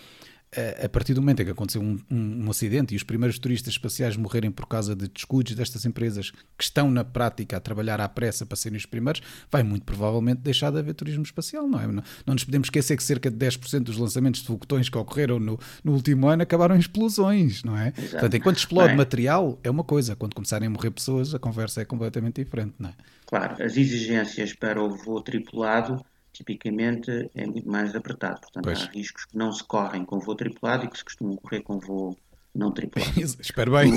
[0.85, 3.75] a partir do momento em que aconteceu um, um, um, acidente e os primeiros turistas
[3.75, 8.09] espaciais morrerem por causa de descuidos destas empresas que estão na prática a trabalhar à
[8.09, 11.87] pressa para serem os primeiros, vai muito provavelmente deixar de haver turismo espacial, não é?
[11.87, 15.39] Não, não nos podemos esquecer que cerca de 10% dos lançamentos de foguetões que ocorreram
[15.39, 17.89] no, no, último ano acabaram em explosões, não é?
[17.89, 18.11] Exato.
[18.13, 18.97] Portanto, enquanto explode é?
[18.97, 22.89] material é uma coisa, quando começarem a morrer pessoas a conversa é completamente diferente, não
[22.89, 22.95] é?
[23.27, 26.03] Claro, as exigências para o voo tripulado
[26.37, 28.41] tipicamente é muito mais apertado.
[28.41, 28.83] Portanto, pois.
[28.83, 31.79] há riscos que não se correm com voo tripulado e que se costumam correr com
[31.79, 32.17] voo
[32.55, 33.13] não tripulado.
[33.41, 33.93] Espero bem.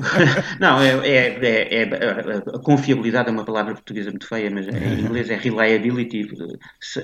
[0.58, 5.00] não, é, é, é, é, a confiabilidade é uma palavra portuguesa muito feia, mas em
[5.00, 6.28] inglês é reliability,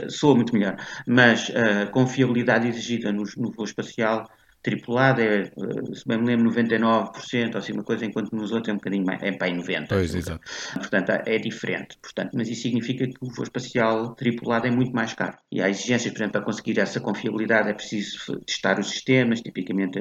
[0.09, 0.77] soa muito melhor.
[1.07, 4.29] Mas a confiabilidade exigida no, no voo espacial
[4.67, 8.69] tripulado é, eh, se bem me lembro, 99% ou assim uma coisa, enquanto nos outros
[8.69, 9.87] é um bocadinho mais, é para aí 90%.
[9.89, 10.41] Pois, exato.
[10.75, 11.97] Portanto, é diferente.
[12.03, 15.39] Portanto, mas isso significa que o voo espacial tripulado é muito mais caro.
[15.53, 20.01] E há exigências, por exemplo, para conseguir essa confiabilidade é preciso testar os sistemas, tipicamente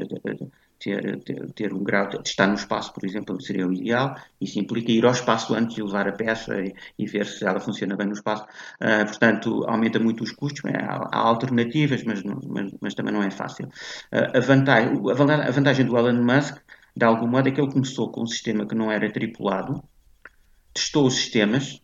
[0.86, 4.16] ter, ter, ter, um grau de estar no espaço, por exemplo, seria o ideal.
[4.40, 7.60] Isso implica ir ao espaço antes de levar a peça e, e ver se ela
[7.60, 8.44] funciona bem no espaço.
[8.44, 10.62] Uh, portanto, aumenta muito os custos.
[10.66, 13.66] Há, há, alternativas, mas, não, mas, mas, também não é fácil.
[13.66, 16.58] Uh, a, vantagem, a vantagem do Elon Musk,
[16.96, 19.84] de algum modo, é que ele começou com um sistema que não era tripulado,
[20.72, 21.82] testou os sistemas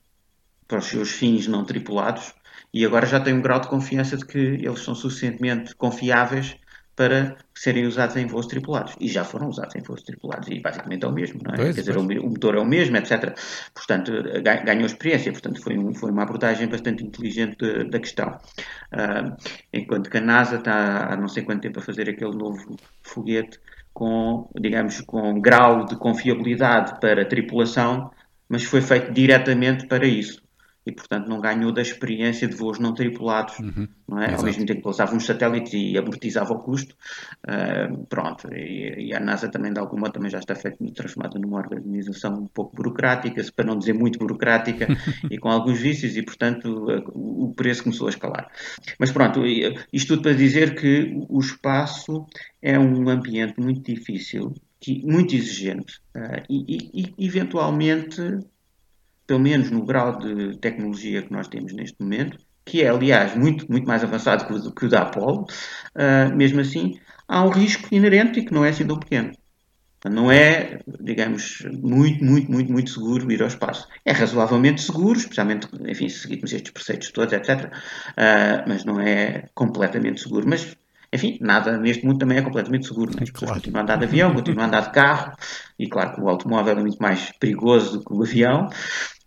[0.68, 2.36] para os seus fins não tripulados
[2.74, 6.56] e agora já tem um grau de confiança de que eles são suficientemente confiáveis
[7.02, 8.96] para serem usados em voos tripulados.
[9.00, 10.48] E já foram usados em voos tripulados.
[10.50, 11.58] E basicamente é o mesmo, não é?
[11.58, 13.36] Pois, Quer dizer, o, o, motor é o mesmo, etc.
[13.74, 14.12] Portanto,
[14.64, 15.32] ganhou experiência.
[15.32, 18.40] Portanto, foi, um, foi uma abordagem bastante inteligente da questão.
[18.94, 19.36] Uh,
[19.74, 23.60] enquanto que a NASA está há não sei quanto tempo a fazer aquele novo foguete
[23.94, 28.12] com, digamos, com grau de confiabilidade para tripulação,
[28.48, 30.41] mas foi feito diretamente para isso
[30.86, 33.88] e, portanto, não ganhou da experiência de voos não tripulados, uhum.
[34.08, 34.34] não é?
[34.34, 36.96] ao mesmo tempo que usava uns satélites e amortizava o custo.
[37.46, 41.38] Uh, pronto, e, e, a NASA também, de algum modo, também já está feito, transformada
[41.38, 44.88] numa organização um pouco burocrática, para não dizer muito burocrática,
[45.30, 48.50] e com alguns vícios, e, portanto, o preço começou a escalar.
[48.98, 49.44] Mas pronto,
[49.94, 52.26] isto tudo para dizer que o espaço
[52.60, 54.54] é um ambiente muito difícil,
[55.04, 58.20] muito exigente, uh, e, e eventualmente
[59.32, 63.66] pelo menos no grau de tecnologia que nós temos neste momento, que é, aliás, muito,
[63.72, 65.46] muito mais avançado que o, que o da Apollo,
[65.96, 69.32] uh, mesmo assim, há um risco inerente e que não é assim tão pequeno.
[70.04, 73.88] Não é, digamos, muito, muito, muito, muito seguro ir ao espaço.
[74.04, 77.50] É razoavelmente seguro, especialmente, enfim, se seguirmos estes preceitos todos, etc.
[77.50, 77.70] Uh,
[78.18, 80.46] ah, mas não é completamente seguro.
[80.46, 80.76] Mas,
[81.14, 83.12] enfim, nada neste mundo também é completamente seguro.
[83.12, 83.20] Né?
[83.22, 83.62] As pessoas claro.
[83.62, 85.32] continuam a andar de avião, continuam a andar de carro,
[85.80, 88.68] e claro que o automóvel é muito mais perigoso do que o avião,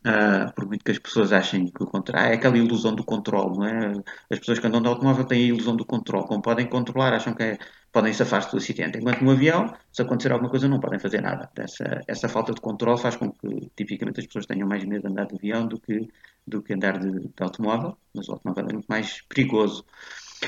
[0.06, 3.56] Uh, por muito que as pessoas achem que o contrário, é aquela ilusão do controle,
[3.56, 3.92] não é?
[4.30, 7.32] As pessoas que andam de automóvel têm a ilusão do controle, como podem controlar, acham
[7.32, 7.58] que é,
[7.90, 11.50] podem safar-se do acidente, enquanto no avião, se acontecer alguma coisa, não podem fazer nada.
[11.56, 15.08] Essa, essa falta de controle faz com que, tipicamente, as pessoas tenham mais medo de
[15.08, 16.06] andar de avião do que,
[16.46, 19.86] do que andar de, de automóvel, mas o automóvel é muito mais perigoso.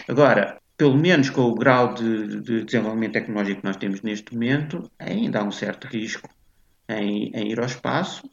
[0.07, 4.91] Agora, pelo menos com o grau de, de desenvolvimento tecnológico que nós temos neste momento,
[4.99, 6.29] ainda há um certo risco
[6.89, 8.29] em, em ir ao espaço,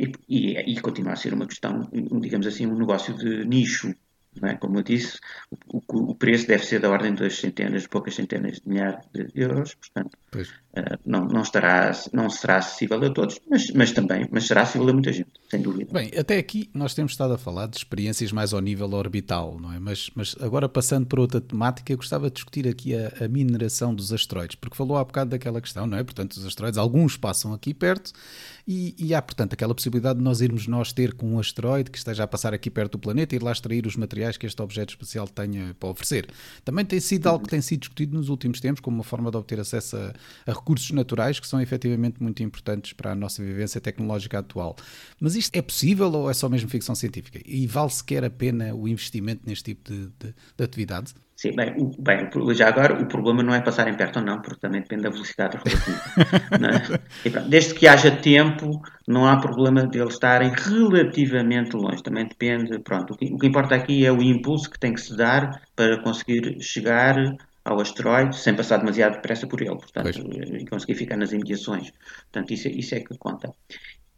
[0.00, 1.88] e, e, e continua a ser uma questão,
[2.20, 3.94] digamos assim, um negócio de nicho.
[4.42, 4.54] É?
[4.54, 5.18] Como eu disse,
[5.66, 9.74] o, o, preço deve ser da ordem das centenas, poucas centenas de milhares de euros,
[9.74, 14.62] portanto, uh, não, não, estará, não será acessível a todos, mas, mas também mas será
[14.62, 15.92] acessível a muita gente, sem dúvida.
[15.92, 19.72] Bem, até aqui nós temos estado a falar de experiências mais ao nível orbital, não
[19.72, 19.80] é?
[19.80, 23.92] Mas, mas agora passando para outra temática, eu gostava de discutir aqui a, a mineração
[23.92, 26.04] dos asteroides, porque falou há bocado daquela questão, não é?
[26.04, 28.12] Portanto, os asteroides, alguns passam aqui perto
[28.66, 31.98] E, e, há, portanto, aquela possibilidade de nós irmos nós ter com um asteroide que
[31.98, 34.60] esteja a passar aqui perto do planeta e ir lá extrair os materiais que este
[34.62, 36.28] objeto espacial tenha para oferecer.
[36.64, 39.36] Também tem sido algo que tem sido discutido nos últimos tempos como uma forma de
[39.36, 40.12] obter acesso a,
[40.46, 44.76] a recursos naturais que são efetivamente muito importantes para a nossa vivência tecnológica atual.
[45.20, 47.40] Mas isto é possível ou é só mesmo ficção científica?
[47.44, 51.14] E vale sequer a pena o investimento neste tipo de, de, de atividade?
[51.40, 54.60] Sim, bem, o, bem, já agora o problema não é passarem perto ou não, porque
[54.60, 57.00] também depende da velocidade relativa.
[57.24, 57.30] é?
[57.30, 62.02] pronto, desde que haja tempo, não há problema de eles estarem relativamente longe.
[62.02, 65.00] Também depende, pronto, o que, o que importa aqui é o impulso que tem que
[65.00, 67.16] se dar para conseguir chegar
[67.64, 71.90] ao asteroide sem passar demasiado depressa por ele, portanto, e conseguir ficar nas imediações.
[72.30, 73.50] Portanto, isso, é, isso é que conta.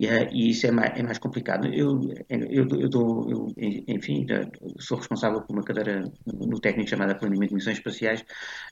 [0.02, 1.68] E, é, e isso é mais, é mais, complicado.
[1.68, 3.54] Eu, eu, eu, dou, eu,
[3.86, 4.26] enfim,
[4.80, 8.24] sou responsável por uma cadeira no técnico chamada Planeamento de Missões Espaciais,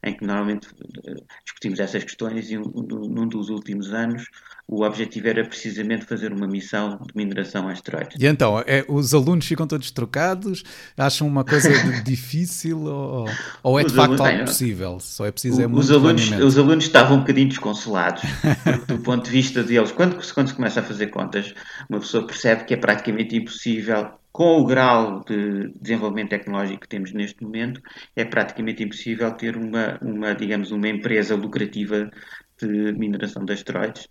[0.05, 0.66] em que normalmente
[1.07, 1.14] eh,
[1.45, 4.29] discutimos essas questões e um, num dos últimos anos
[4.71, 8.16] o objetivo era precisamente fazer uma missão de mineração a asteroides.
[8.21, 10.62] E então, é, os alunos ficam todos trocados?
[10.97, 11.69] Acham uma coisa
[12.05, 13.29] difícil ou,
[13.64, 15.01] ou é de facto alunos, algo possível?
[15.01, 18.23] Só é preciso é o, é os, alunos, os alunos estavam um bocadinho desconsolados,
[18.87, 19.90] do ponto de vista deles.
[19.90, 21.55] Quando, quando se começa a fazer contas,
[21.89, 27.13] uma pessoa percebe que é praticamente impossível com o grau de desenvolvimento tecnológico que temos
[27.13, 27.83] neste momento,
[28.15, 32.11] é praticamente impossível ter uma, uma digamos, uma empresa lucrativa
[32.59, 34.09] de mineração de asteroides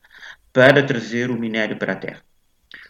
[0.51, 2.21] para trazer o minério para a Terra.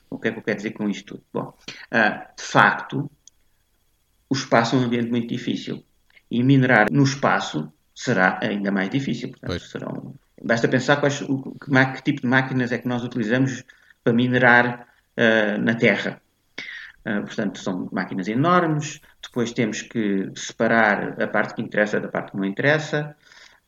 [0.09, 1.23] O que é que eu quero dizer com isto tudo?
[1.31, 1.57] Bom,
[1.93, 3.09] uh, de facto,
[4.27, 5.83] o espaço é um ambiente muito difícil.
[6.31, 9.29] E minerar no espaço será ainda mais difícil.
[9.29, 13.63] Portanto, serão, basta pensar quais, o, que, que, tipo de máquinas é que nós utilizamos
[14.03, 16.21] para minerar uh, na Terra.
[17.05, 19.01] Uh, portanto, são máquinas enormes.
[19.21, 23.15] Depois temos que separar a parte que interessa da parte que não interessa.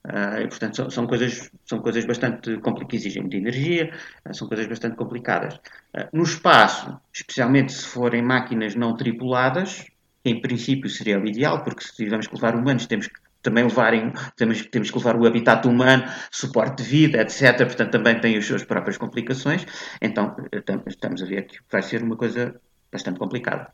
[0.04, 3.94] Uh, e, portanto, são, são, coisas, são coisas bastante complicadas, exigem muita energia,
[4.28, 5.56] uh, são coisas bastante complicadas.
[5.96, 9.86] Uh, no espaço, especialmente se forem máquinas não tripuladas,
[10.26, 14.13] em princípio seria o ideal, porque se tivermos que levar humanos, temos que também levarem,
[14.36, 17.58] temos, temos que levar o habitat humano, suporte de vida, etc.
[17.58, 19.65] Portanto, também tem as suas próprias complicações.
[20.01, 20.36] Então,
[20.88, 22.60] estamos a ver que vai ser uma coisa
[22.91, 23.71] bastante complicada.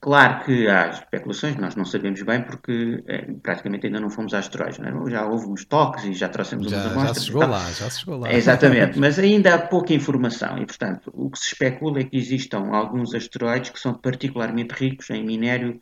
[0.00, 4.78] Claro que há especulações, nós não sabemos bem porque é, praticamente ainda não fomos asteroides,
[4.78, 5.10] é?
[5.10, 7.08] já houve uns toques e já trouxemos já, umas amostras.
[7.08, 8.32] Já se chegou lá, já se chegou lá.
[8.32, 12.70] exatamente, mas ainda há pouca informação e, portanto, o que se especula é que existam
[12.72, 15.80] alguns asteroides que são particularmente ricos em minério,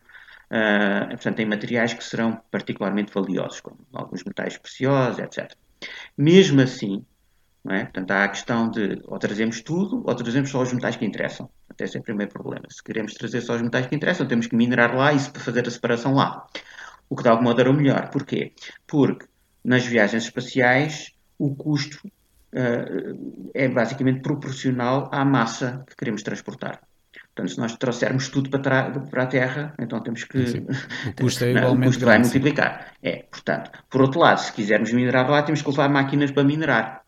[0.51, 5.53] uh, portanto, em materiais que serão particularmente valiosos, como alguns metais preciosos, etc.
[6.17, 7.05] Mesmo assim,
[7.69, 7.83] é?
[7.85, 11.51] Portanto, há a questão de ou trazemos tudo ou trazemos só os metais que interessam.
[11.79, 12.65] Esse é o primeiro problema.
[12.71, 15.71] Se queremos trazer só os metais que interessam, temos que minerar lá e fazer a
[15.71, 16.47] separação lá.
[17.09, 18.09] O que de algum modo era o melhor.
[18.11, 18.53] Porquê?
[18.87, 19.27] Porque
[19.65, 26.81] nas viagens espaciais o custo uh, é basicamente proporcional à massa que queremos transportar.
[27.37, 30.47] Portanto, se nós trouxermos tudo para, para a Terra, então temos que.
[30.47, 30.67] Sim,
[31.07, 31.83] o custo é igualmente.
[31.83, 32.95] o custo vai multiplicar.
[33.03, 37.03] É, portanto, por outro lado, se quisermos minerar lá, temos que levar máquinas para minerar.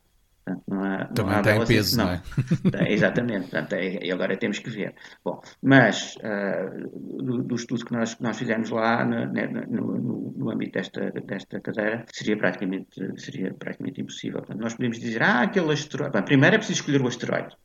[0.44, 2.92] Portanto, não há, Também não há tem peso, não, não é?
[2.92, 3.40] exatamente.
[3.48, 4.94] Portanto, é, e agora temos que ver.
[5.24, 10.50] Bom, mas uh, do, do, estudo que nós, que nós fizemos lá no, no, no,
[10.50, 14.40] âmbito desta, desta cadeira, seria praticamente, seria praticamente impossível.
[14.40, 16.12] Portanto, nós podemos dizer, ah, aquele asteroide.
[16.12, 17.56] Bom, primeiro é preciso escolher o asteroide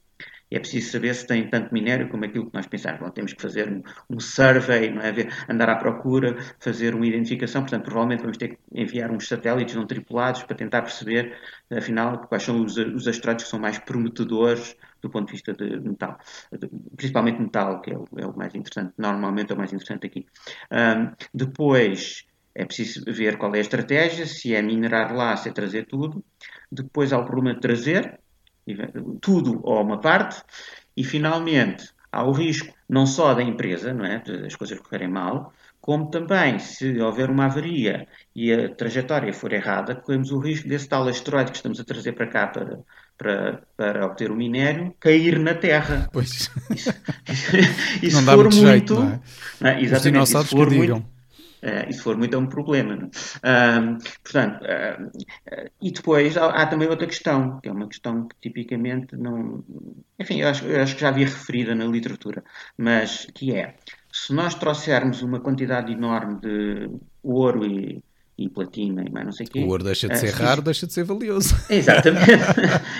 [0.52, 3.00] é preciso saber se tem tanto minério como aquilo que nós pensamos.
[3.00, 5.14] Bom, temos que fazer um, um survey, não é?
[5.50, 7.62] andar à procura, fazer uma identificação.
[7.62, 11.38] Portanto, provavelmente vamos ter que enviar uns satélites não tripulados para tentar perceber,
[11.72, 15.80] afinal, quais são os, os asteroides que são mais prometedores do ponto de vista de
[15.82, 16.18] metal.
[16.96, 18.94] Principalmente metal, que é o, é o mais interessante.
[18.98, 20.26] Normalmente é o mais interessante aqui.
[20.72, 22.26] Um, depois,
[22.56, 26.24] é preciso ver qual é a estratégia, se é minerar lá, se é trazer tudo.
[26.72, 28.20] Depois há o problema de trazer,
[29.22, 30.42] tudo ou uma parte,
[30.96, 35.52] e finalmente há o risco não só da empresa, não é, das coisas correrem mal,
[35.82, 40.88] como também se houver uma avaria e a trajetória for errada, corremos o risco desse
[40.88, 42.80] tal asteroide que estamos a trazer para cá para,
[43.18, 46.08] para, para obter o minério cair na Terra.
[46.14, 46.32] Pois.
[46.32, 46.94] Isso, isso,
[48.02, 49.20] isso não dá muito, jeito, não é?
[49.60, 49.82] Não é?
[49.82, 49.96] Exatamente.
[49.96, 50.98] Os dinossauros que digam.
[51.00, 51.13] Muito,
[51.64, 52.96] Uh, e se for muito é um problema.
[52.96, 58.36] Uh, portanto, uh, e depois há, há, também outra questão, que é uma questão que
[58.42, 59.64] tipicamente não.
[60.20, 62.44] Enfim, eu acho, eu acho que já havia referida na literatura,
[62.78, 63.76] mas que é:
[64.12, 66.90] se nós trouxermos uma quantidade enorme de
[67.24, 68.04] ouro e
[68.38, 69.60] e platina e mais não sei o quê.
[69.60, 71.56] O ouro deixa de ser uh, raro, deixa de ser valioso.
[71.70, 72.32] Exatamente.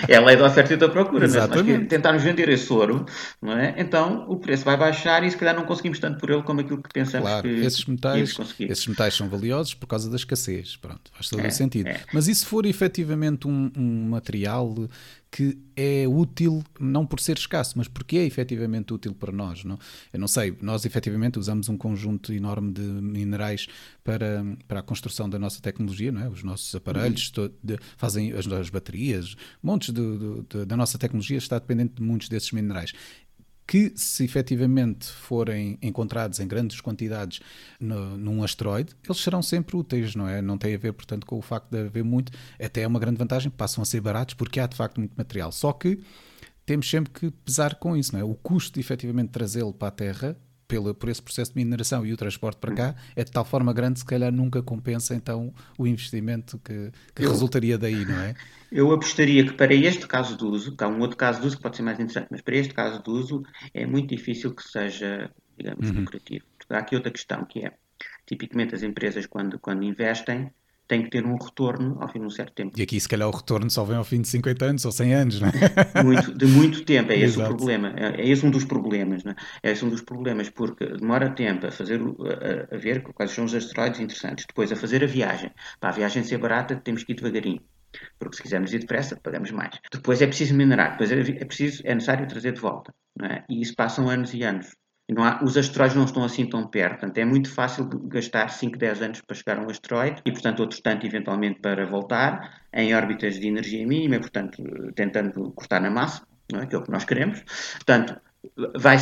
[0.08, 1.24] é a lei da oferta e da procura.
[1.24, 1.66] Exatamente.
[1.66, 1.74] Né?
[1.74, 3.04] Se nós tentarmos vender esse ouro,
[3.42, 3.74] não é?
[3.76, 6.80] então o preço vai baixar e se calhar não conseguimos tanto por ele como aquilo
[6.80, 10.76] que pensamos claro, que esses metais, esses metais são valiosos por causa da escassez.
[10.76, 11.88] Pronto, faz todo é, o sentido.
[11.88, 12.00] É.
[12.12, 14.72] Mas e se for efetivamente um, um material
[15.34, 19.64] que é útil, não por ser escasso, mas porque é efetivamente útil para nós.
[19.64, 19.76] Não?
[20.12, 23.66] Eu não sei, nós efetivamente usamos um conjunto enorme de minerais
[24.04, 26.28] para, para a construção da nossa tecnologia, não é?
[26.28, 27.50] os nossos aparelhos uhum.
[27.60, 32.02] de, fazem as, as, baterias, montes de, de, de, da nossa tecnologia está dependente de
[32.04, 32.92] muitos desses minerais
[33.66, 37.40] que, se efetivamente forem encontrados em grandes quantidades
[37.80, 40.42] no, num asteroide, eles serão sempre úteis, não é?
[40.42, 43.18] Não tem a ver, portanto, com o facto de haver muito, até é uma grande
[43.18, 45.50] vantagem, passam a ser baratos porque há de facto muito material.
[45.50, 45.98] Só que
[46.66, 48.24] temos sempre que pesar com isso, não é?
[48.24, 52.12] O custo de efetivamente trazê-lo para a Terra pelo, por esse processo de mineração e
[52.12, 55.86] o transporte para cá é de tal forma grande se calhar nunca compensa então o
[55.86, 58.34] investimento que, que eu, resultaria daí, não é?
[58.70, 61.56] Eu apostaria que para este caso de uso, que há um outro caso de uso
[61.56, 64.62] que pode ser mais interessante, mas para este caso de uso é muito difícil que
[64.62, 66.00] seja, digamos, uhum.
[66.00, 66.44] lucrativo.
[66.68, 67.72] Há aqui outra questão que é,
[68.26, 70.50] tipicamente as empresas quando, quando investem
[70.86, 72.78] tem que ter um retorno ao fim de um certo tempo.
[72.78, 75.14] E aqui, se calhar, o retorno só vem ao fim de 50 anos ou 100
[75.14, 75.52] anos, não é?
[76.04, 77.52] Muito, de muito tempo, é esse Exato.
[77.52, 77.94] o problema.
[77.96, 79.36] É, é, esse um dos problemas, não é?
[79.62, 83.44] É esse um dos problemas, porque demora tempo a fazer, a, a ver quais são
[83.44, 85.50] os asteroides interessantes, depois a fazer a viagem.
[85.80, 87.60] Para a viagem ser barata, temos que ir devagarinho.
[88.18, 89.78] Porque se quisermos ir depressa, pagamos mais.
[89.92, 92.92] Depois é preciso minerar, depois é, é, preciso, é necessário trazer de volta.
[93.22, 93.44] É?
[93.48, 94.74] E isso passam anos e anos.
[95.18, 99.02] Há, os asteroides não estão assim tão perto, portanto é muito fácil gastar 5, 10
[99.02, 103.38] anos para chegar a um asteroide e, portanto, outro tanto eventualmente para voltar em órbitas
[103.38, 104.62] de energia mínima, portanto,
[104.94, 106.66] tentando cortar na massa, é?
[106.66, 107.42] que é o que nós queremos.
[107.74, 108.18] Portanto,
[108.76, 108.96] vai,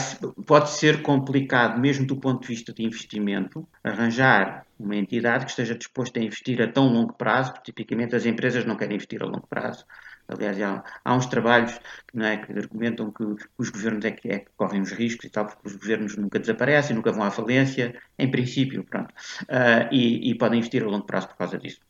[0.46, 5.76] pode ser complicado, mesmo do ponto de vista de investimento, arranjar uma entidade que esteja
[5.76, 9.26] disposta a investir a tão longo prazo, porque tipicamente as empresas não querem investir a
[9.26, 9.84] longo prazo,
[10.28, 13.24] Aliás, há, há uns trabalhos que, é, que argumentam que
[13.58, 16.38] os governos é que, é que, correm os riscos e tal, porque os governos nunca
[16.38, 19.12] desaparecem, nunca vão à falência, em princípio, pronto.
[19.42, 21.80] Uh, e, e, podem investir a longo prazo por causa disso.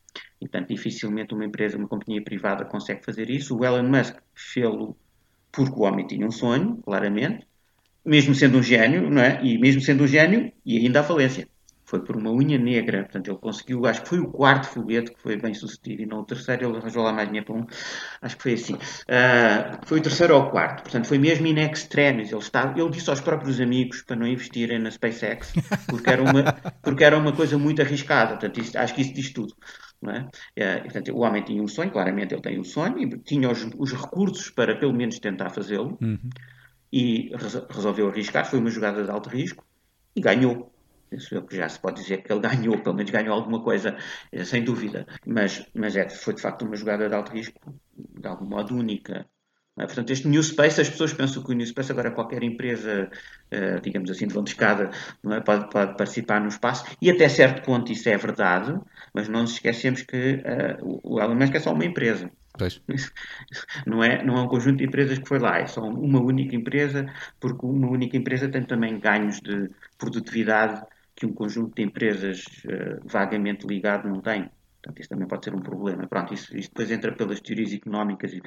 [0.41, 3.57] E, portanto, dificilmente uma empresa, uma companhia privada consegue fazer isso.
[3.57, 4.97] O Elon Musk fez-lo
[5.51, 7.47] porque o homem tinha um sonho, claramente,
[8.03, 9.43] mesmo sendo um gênio, não é?
[9.43, 11.47] E mesmo sendo um gênio, e ainda à falência
[11.93, 15.21] foi por uma unha negra, portanto ele conseguiu, acho que foi o quarto foguete que
[15.21, 17.67] foi bem sucedido e não o terceiro, ele arranjou lá mais dinheiro para um,
[18.19, 18.73] acho que foi assim.
[18.73, 22.89] Uh, foi o terceiro ou o quarto, portanto foi mesmo in extremis, ele, estava, ele
[22.89, 25.53] disse aos próprios amigos para não investirem na SpaceX,
[25.85, 29.31] porque era uma, porque era uma coisa muito arriscada, portanto isso, acho que isso diz
[29.31, 29.53] tudo.
[30.55, 30.79] É?
[30.79, 33.93] portanto, o homem tinha um sonho, claramente ele tem um sonho, e tinha os, os
[33.93, 36.29] recursos para pelo menos tentar fazê-lo, uhum.
[36.91, 37.31] e
[37.69, 39.63] resolveu arriscar, foi uma jogada de alto risco,
[40.15, 40.72] e ganhou
[41.13, 43.95] penso eu que já se pode dizer que ele ganhou, pelo menos ganhou alguma coisa,
[44.31, 45.05] eh, sem dúvida.
[45.25, 47.59] Mas, mas é, foi de facto uma jogada de alto risco,
[47.95, 49.27] de algum modo única.
[49.77, 49.85] É?
[49.85, 53.09] Portanto, este New Space, as pessoas pensam que o New Space agora qualquer empresa,
[53.51, 54.91] uh, digamos assim, de vão de escada,
[55.31, 55.39] é?
[55.41, 58.79] pode, pode, participar no espaço, e até certo ponto isso é verdade,
[59.13, 62.31] mas não nos esquecemos que uh, o Elon Musk é só uma empresa.
[62.55, 62.79] Pois.
[63.87, 66.55] Não, é, não é um conjunto de empresas que foi lá, é só uma única
[66.55, 70.83] empresa, porque uma única empresa tem também ganhos de produtividade
[71.23, 74.49] que um conjunto de empresas uh, vagamente ligado não tem.
[74.81, 76.05] Portanto, isso também pode ser um problema.
[76.07, 78.41] Pronto, isso, isso depois entra pelas teorias económicas e,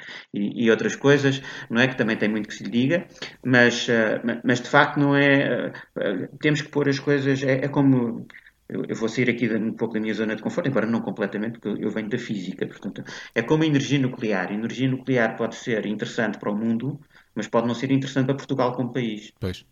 [0.65, 1.89] e, outras coisas, não é?
[1.89, 3.07] Que também tem muito que se lhe diga,
[3.43, 5.73] mas, uh, mas de facto não é.
[5.97, 7.43] Uh, temos que pôr as coisas.
[7.43, 8.27] É, é como.
[8.69, 11.61] Eu, eu, vou sair aqui um pouco da minha zona de conforto, embora não completamente,
[11.61, 12.67] porque eu venho da física.
[12.67, 13.03] Portanto,
[13.35, 14.51] é como a energia nuclear.
[14.51, 17.01] A energia nuclear pode ser interessante para o mundo,
[17.35, 19.33] mas pode não ser interessante para Portugal como país.
[19.41, 19.65] Pois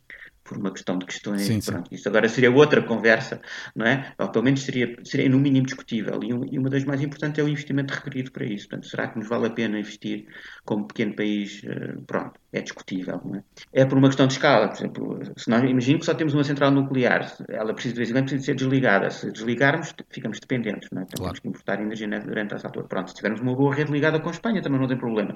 [0.45, 1.43] por uma questão de questões.
[1.43, 1.95] Sim, pronto, sim.
[1.95, 3.41] Isso agora seria outra conversa,
[3.75, 4.13] não é?
[4.19, 6.23] Ou pelo menos seria, seria no mínimo discutível.
[6.23, 8.69] E, um, e, uma das mais importantes é o investimento requerido para isso.
[8.69, 10.27] Portanto, será que nos vale a pena investir
[10.65, 11.63] como pequeno país?
[11.63, 13.43] Uh, pronto, é discutível, não é?
[13.73, 14.69] É por uma questão de escala.
[14.69, 18.11] Por exemplo, se nós imagino que só temos uma central nuclear, ela precisa de vez
[18.11, 19.11] em quando precisa ser desligada.
[19.11, 21.05] Se desligarmos, ficamos dependentes, não é?
[21.05, 21.33] Então, claro.
[21.35, 22.87] Temos que importar energia durante essa altura.
[22.87, 25.35] Pronto, se tivermos uma boa rede ligada com a Espanha, também não tem problema.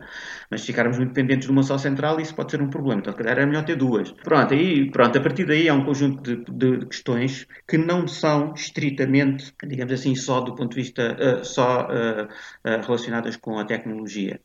[0.51, 3.01] Mas se ficarmos muito dependentes de uma só central, isso pode ser um problema.
[3.01, 4.13] Então, se calhar é melhor ter duas.
[4.13, 8.55] Pronto, aí, pronto, a partir daí há um conjunto de, de, questões que não são
[8.55, 13.65] estritamente, digamos assim, só do ponto de vista, uh, só uh, uh, relacionadas com a
[13.65, 14.41] tecnologia.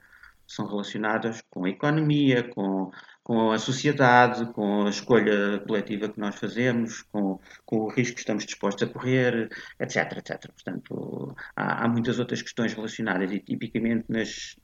[0.55, 2.91] São relacionadas com a economia, com,
[3.23, 8.21] com a sociedade, com a escolha coletiva que nós fazemos, com, com o risco que
[8.21, 10.51] estamos dispostos a correr, etc, etc.
[10.51, 14.55] Portanto, há, há muitas outras questões relacionadas e, tipicamente, nas,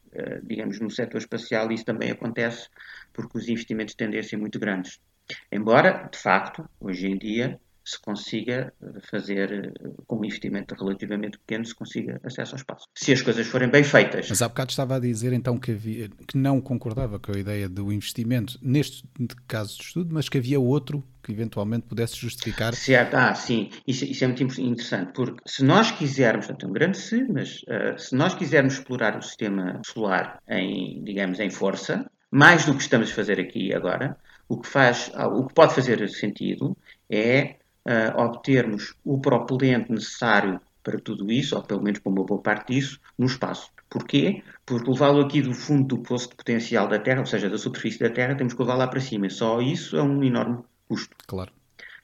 [0.43, 2.69] digamos, no setor espacial isso também acontece
[3.13, 4.99] porque os investimentos tendem a ser muito grandes.
[5.51, 8.73] Embora, de facto, hoje em dia, se consiga
[9.09, 9.73] fazer,
[10.05, 12.87] com um investimento relativamente pequeno, se consiga acesso ao espaço.
[12.93, 14.27] Se as coisas forem bem feitas.
[14.29, 17.67] Mas há bocado estava a dizer então que, havia, que não concordava com a ideia
[17.67, 19.03] do investimento neste
[19.47, 22.73] caso de estudo, mas que havia outro que eventualmente pudesse justificar.
[22.73, 26.73] Certo, ah, sim, isso, isso é muito interessante, porque se nós quisermos, portanto, é um
[26.73, 32.09] grande se, mas uh, se nós quisermos explorar o sistema solar em, digamos, em força,
[32.31, 34.17] mais do que estamos a fazer aqui agora,
[34.47, 36.75] o que, faz, o que pode fazer sentido
[37.09, 37.58] é
[37.89, 42.73] uh, obtermos o propelente necessário para tudo isso, ou pelo menos para uma boa parte
[42.73, 43.71] disso, no espaço.
[43.89, 44.43] Porquê?
[44.65, 47.99] Porque levá-lo aqui do fundo do poço de potencial da Terra, ou seja, da superfície
[47.99, 49.29] da Terra, temos que levá-lo lá para cima.
[49.29, 51.15] Só isso é um enorme custo.
[51.27, 51.51] Claro.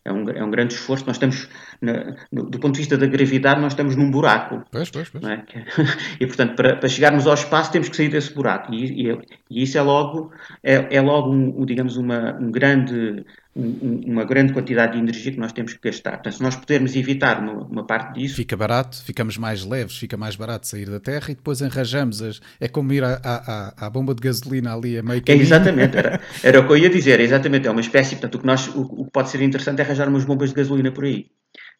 [0.03, 1.05] É um, é um grande esforço.
[1.07, 1.49] Nós estamos,
[1.81, 4.63] na, no, do ponto de vista da gravidade, nós estamos num buraco.
[4.71, 5.23] Pois, pois, pois.
[5.23, 5.43] É?
[6.21, 8.71] E, portanto, para, para, chegarmos ao espaço, temos que sair desse buraco.
[8.71, 9.19] E, e,
[9.49, 10.31] e isso é logo,
[10.61, 13.25] é, é logo um, digamos, uma, um grande
[13.55, 16.11] uma grande quantidade de energia que nós temos que gastar.
[16.11, 18.35] Portanto, se nós pudermos evitar uma, uma, parte disso.
[18.35, 22.21] Fica barato, ficamos mais leves, fica mais barato sair da Terra e depois enrajamos.
[22.21, 25.31] As, é como ir à, à, à bomba de gasolina ali a meio que.
[25.31, 27.65] É, exatamente, era, era o que eu ia dizer, exatamente.
[27.65, 28.15] É uma espécie.
[28.15, 30.55] Portanto, o que, nós, o, o que pode ser interessante é arranjar umas bombas de
[30.55, 31.31] gasolina por aí.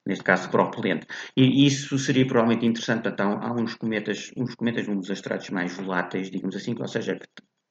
[0.06, 1.08] Neste caso, propelente.
[1.36, 3.04] E isso seria provavelmente interessante.
[3.04, 7.20] Portanto, há, uns cometas, uns cometas, um dos asteroides mais voláteis, digamos assim, ou seja,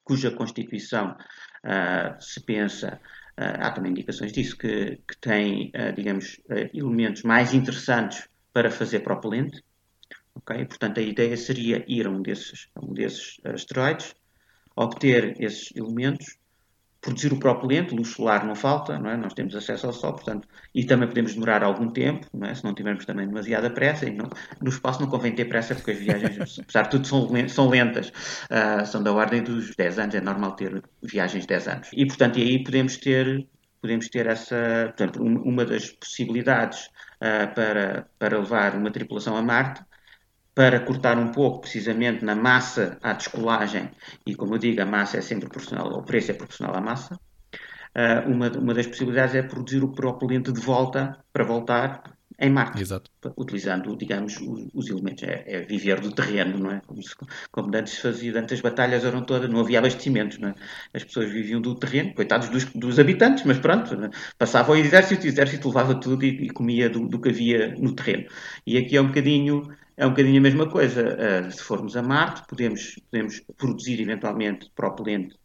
[0.03, 1.15] cuja constituição
[1.65, 2.99] uh, se pensa
[3.37, 9.01] há também indicações disso, que, que tem, eh, digamos, eh, elementos mais interessantes para fazer
[9.01, 9.63] propelente.
[10.35, 10.65] Okay?
[10.65, 14.15] Portanto, a ideia seria ir a um desses, a um desses asteroides,
[14.75, 16.37] obter esses elementos,
[17.05, 19.15] produzir o propelente, luz solar não falta, não é?
[19.15, 22.55] nós temos acesso ao Sol, portanto, e também podemos demorar algum tempo, não é?
[22.55, 24.27] se não tivermos também demasiada pressa, e não,
[24.59, 28.83] no espaço não convém ter pressa, porque as viagens, apesar de tudo, são lentas, uh,
[28.87, 31.89] são da ordem dos 10 anos, é normal ter viagens de 10 anos.
[31.93, 33.47] E, portanto, e aí podemos ter,
[33.79, 36.87] podemos ter essa, portanto, uma das possibilidades
[37.21, 39.83] uh, para, para levar uma tripulação a Marte
[40.55, 43.91] para cortar um pouco, precisamente, na massa à descolagem,
[44.25, 47.15] e como eu digo, a massa é sempre proporcional, o preço é proporcional à massa,
[47.15, 52.81] uh, uma, uma das possibilidades é produzir o propelente de volta, para voltar em Marte,
[52.81, 53.09] Exato.
[53.37, 55.23] utilizando, digamos, os, os elementos.
[55.23, 56.81] É, é, viver do terreno, não é?
[56.85, 57.15] Como, se,
[57.51, 60.55] como antes se fazia, antes as batalhas eram todas, não havia abastecimentos, não é?
[60.93, 64.09] As pessoas viviam do terreno, coitados dos, dos habitantes, mas pronto, é?
[64.37, 67.95] passava o exército, o exército levava tudo e, e comia do, do, que havia no
[67.95, 68.27] terreno.
[68.67, 71.17] E aqui é um bocadinho é um bocadinho a mesma coisa.
[71.47, 75.35] Uh, se formos a Marte, podemos, podemos produzir eventualmente propelente,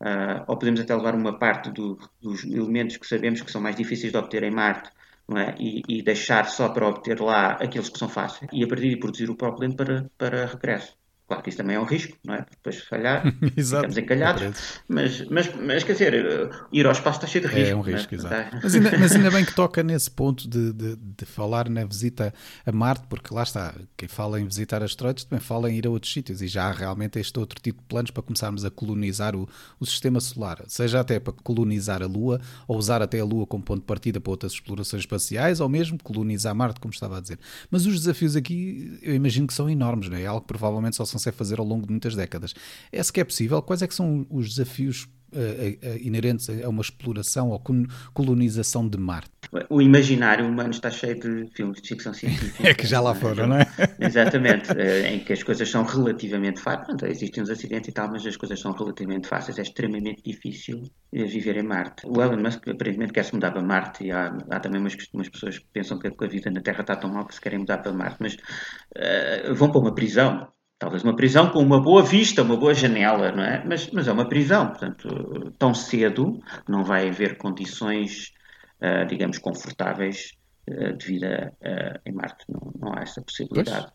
[0.00, 3.76] uh, ou podemos até levar uma parte do, dos elementos que sabemos que são mais
[3.76, 4.90] difíceis de obter em Marte
[5.36, 5.54] é?
[5.58, 8.96] e, e, deixar só para obter lá aqueles que são fáceis, e a partir de
[8.96, 10.96] produzir o propelente para, para regresso.
[11.32, 12.46] Claro que isso também é um risco, não é?
[12.50, 13.22] Depois de falhar,
[13.56, 14.80] ficamos encalhados.
[14.88, 17.70] Mas, mas, mas, quer dizer, ir ao espaço está cheio de risco.
[17.70, 17.92] É um é?
[17.92, 18.18] risco, é?
[18.18, 18.56] exato.
[18.62, 22.34] Mas ainda, mas ainda, bem que toca nesse ponto de, de, de, falar na visita
[22.66, 25.90] a Marte, porque lá está, quem fala em visitar asteroides também fala em ir a
[25.90, 29.34] outros sítios e já há realmente este outro tipo de planos para começarmos a colonizar
[29.34, 29.48] o,
[29.80, 33.62] o sistema solar, seja até para colonizar a Lua ou usar até a Lua como
[33.62, 37.38] ponto de partida para outras explorações espaciais ou mesmo colonizar Marte, como estava a dizer.
[37.70, 40.22] Mas os desafios aqui eu imagino que são enormes, não é?
[40.22, 42.54] é algo que provavelmente só são consegue fazer ao longo de muitas décadas.
[42.90, 43.62] É se que é possível?
[43.62, 47.62] Quais é que são os desafios uh, uh, inerentes a uma exploração ou
[48.12, 49.30] colonização de Marte?
[49.68, 52.68] O imaginário humano está cheio de filmes de ficção científica.
[52.68, 53.66] é que já lá foram, não é?
[54.00, 57.02] Exatamente, em que as coisas são relativamente fáceis.
[57.02, 59.58] Existem uns acidentes e tal, mas as coisas são relativamente fáceis.
[59.58, 62.06] É extremamente difícil viver em Marte.
[62.06, 65.28] O Elon Musk aparentemente quer se mudar para Marte e há, há também umas, umas,
[65.28, 67.78] pessoas que pensam que a vida na Terra está tão mal que se querem mudar
[67.78, 70.48] para Marte, mas uh, vão para uma prisão
[70.82, 73.64] talvez uma prisão com uma boa vista, uma boa janela, não é?
[73.64, 78.32] Mas, mas é uma prisão, portanto, tão cedo não vai haver condições,
[78.80, 80.32] uh, digamos, confortáveis
[80.68, 82.44] uh, de vida uh, em Marte.
[82.48, 83.92] Não, não, há essa possibilidade.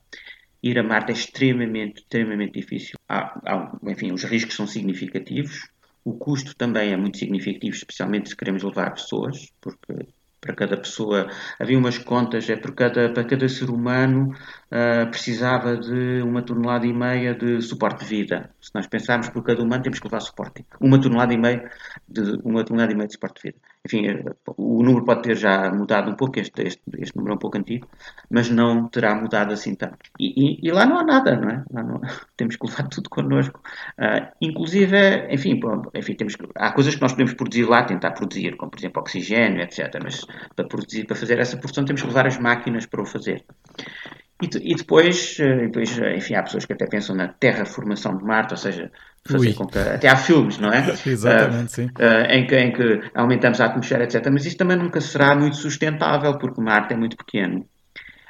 [0.63, 2.97] Ir a Marte é extremamente, extremamente difícil.
[3.09, 5.69] Há, há, enfim, os riscos são significativos.
[6.05, 10.07] O custo também é muito significativo, especialmente se queremos levar pessoas, porque
[10.39, 11.27] para cada pessoa.
[11.59, 14.33] Havia umas contas, é por cada, para cada ser humano
[14.71, 18.49] uh, precisava de uma tonelada e meia de suporte de vida.
[18.61, 20.65] Se nós pensarmos por cada humano, temos que levar suporte.
[20.79, 21.69] Uma tonelada e meia
[22.07, 23.59] de, uma tonelada e meia de suporte de vida.
[23.88, 24.05] Enfim,
[24.57, 27.57] o número pode ter já mudado um pouco, este, este, este número é um pouco
[27.57, 27.88] antigo,
[28.29, 29.97] mas não terá mudado assim tanto.
[30.19, 31.63] E, e, e lá não há nada, não é?
[31.71, 32.01] Não,
[32.35, 33.61] temos que levar tudo connosco.
[33.97, 34.97] Uh, inclusive,
[35.33, 35.57] enfim,
[35.93, 39.61] enfim temos há coisas que nós podemos produzir lá, tentar produzir, como por exemplo oxigênio,
[39.61, 39.97] etc.
[40.03, 43.45] Mas para, produzir, para fazer essa produção temos que levar as máquinas para o fazer.
[44.41, 48.53] E, e depois, eh, depois, enfim, há pessoas que até pensam na terraformação de Marte,
[48.53, 48.91] ou seja,
[49.27, 49.53] fazer Ui.
[49.53, 49.79] com que.
[49.79, 50.85] Até há filmes, não é?
[51.05, 51.85] Exatamente, uh, sim.
[51.85, 54.27] Uh, em, que, em que aumentamos a atmosfera, etc.
[54.31, 57.67] Mas isso também nunca será muito sustentável, porque Marte é muito pequeno.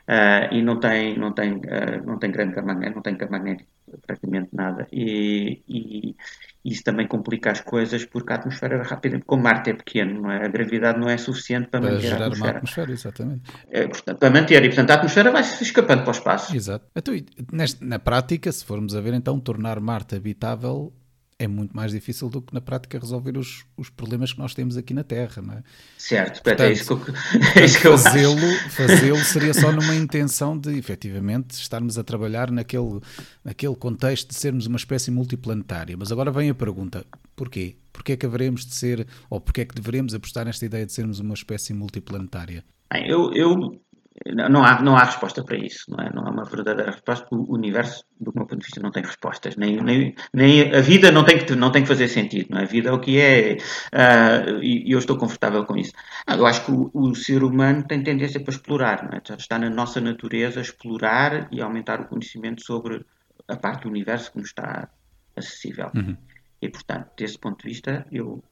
[0.08, 1.60] Uh, e não tem, não tem,
[2.06, 4.88] não tem grande campo magnético, não tem campo magnético praticamente nada.
[4.92, 6.16] E, e,
[6.64, 10.46] isso também complica as coisas porque a atmosfera rápida, como Marte é pequeno, é?
[10.46, 12.52] a gravidade não é suficiente para, para manter gerar a atmosfera.
[12.52, 13.52] uma atmosfera, exatamente.
[13.70, 16.56] É, portanto, para manter, e portanto a atmosfera vai se escapando para o espaço.
[16.56, 16.86] Exato.
[16.96, 17.14] Então,
[17.52, 20.94] neste, na prática, se formos a ver, então, tornar Marte habitável
[21.40, 24.76] é muito mais difícil do que na prática resolver os, os problemas que nós temos
[24.76, 25.64] aqui na Terra, não é?
[25.98, 27.16] Certo, portanto, é isso que eu,
[27.56, 32.50] é isso que eu fazê-lo, fazê-lo seria só numa intenção de efetivamente estarmos a trabalhar
[32.50, 33.00] naquele,
[33.44, 35.96] naquele contexto de sermos uma espécie multiplanetária.
[35.96, 37.76] Mas agora vem a pergunta: porquê?
[37.94, 40.94] Porquê é que haveremos de ser, ou porquê é que deveremos apostar nesta ideia de
[40.94, 42.64] sermos uma espécie multiplanetária?
[42.92, 43.82] Bem, eu, eu
[44.26, 46.12] não há, não há resposta para isso, não, é?
[46.12, 47.28] não há uma verdadeira resposta.
[47.32, 49.56] O universo, do meu ponto de vista, não tem respostas.
[49.56, 52.48] Nem, nem, nem a vida não tem, que, não tem que fazer sentido.
[52.52, 52.64] Não é?
[52.64, 53.58] A vida é o que é
[53.94, 55.94] uh, e, eu estou confortável com isso.
[56.26, 59.04] Ah, eu acho que o, o, ser humano tem tendência para explorar.
[59.04, 59.22] Não é?
[59.38, 63.06] Está na nossa natureza explorar e aumentar o conhecimento sobre
[63.48, 64.90] a parte do universo que nos está
[65.36, 65.92] acessível.
[65.96, 66.18] Uhum.
[66.62, 68.44] E, portanto, desse ponto de vista, eu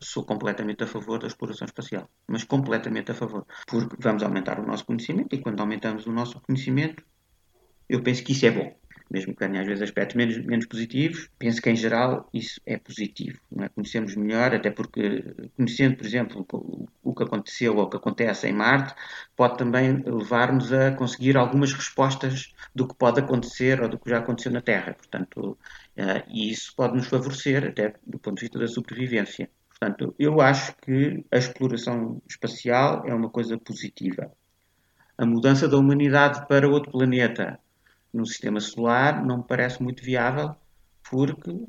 [0.00, 4.66] sou completamente a favor da exploração espacial, mas completamente a favor, porque vamos aumentar o
[4.66, 7.04] nosso conhecimento e quando aumentamos o nosso conhecimento,
[7.88, 8.80] eu penso que isso é bom.
[9.10, 12.78] Mesmo que tenha às vezes aspectos menos, menos positivos, penso que em geral isso é
[12.78, 13.40] positivo.
[13.58, 13.68] É?
[13.68, 15.24] Conhecemos melhor, até porque
[15.56, 16.46] conhecendo, por exemplo,
[17.02, 18.94] o que aconteceu ou o que acontece em Marte,
[19.34, 24.18] pode também levar-nos a conseguir algumas respostas do que pode acontecer ou do que já
[24.18, 24.94] aconteceu na Terra.
[24.94, 25.58] Portanto,
[25.96, 29.50] uh, isso pode nos favorecer, até do ponto de vista da sobrevivência.
[29.80, 34.30] Portanto, eu acho que a exploração espacial é uma coisa positiva.
[35.16, 37.58] A mudança da humanidade para outro planeta
[38.12, 40.54] no sistema solar não me parece muito viável,
[41.10, 41.64] porque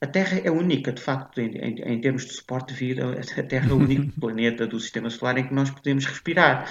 [0.00, 3.42] a Terra é única, de facto, em, em, em termos de suporte de vida, a
[3.42, 6.66] Terra é o único planeta do sistema solar em que nós podemos respirar.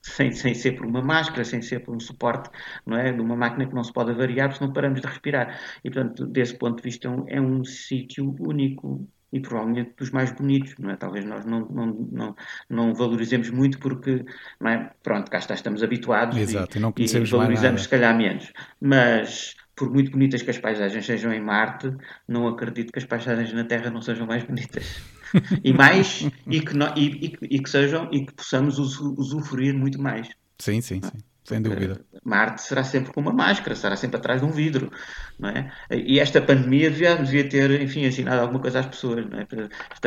[0.00, 2.50] Sem, sem ser por uma máscara, sem ser por um suporte
[2.86, 5.60] não é, de uma máquina que não se pode variar, porque não paramos de respirar.
[5.84, 10.10] E, portanto, desse ponto de vista, é um, é um sítio único e provavelmente dos
[10.10, 10.96] mais bonitos, não é?
[10.96, 12.36] Talvez nós não, não, não,
[12.68, 14.24] não valorizemos muito porque,
[14.66, 14.90] é?
[15.02, 18.52] pronto, cá está, estamos habituados Exato, e, não e valorizamos se calhar menos.
[18.80, 21.92] Mas, por muito bonitas que as paisagens sejam em Marte,
[22.26, 25.00] não acredito que as paisagens na Terra não sejam mais bonitas.
[25.62, 30.00] e mais, e que, no, e, e, e, que sejam, e que possamos usufruir muito
[30.00, 30.28] mais.
[30.58, 31.18] Sim, sim, sim.
[31.50, 32.00] Sem dúvida.
[32.24, 34.88] Marte será sempre com uma máscara, será sempre atrás de um vidro,
[35.36, 35.72] não é?
[35.90, 39.46] E esta pandemia devia, devia ter, enfim, ensinado alguma coisa às pessoas, não é?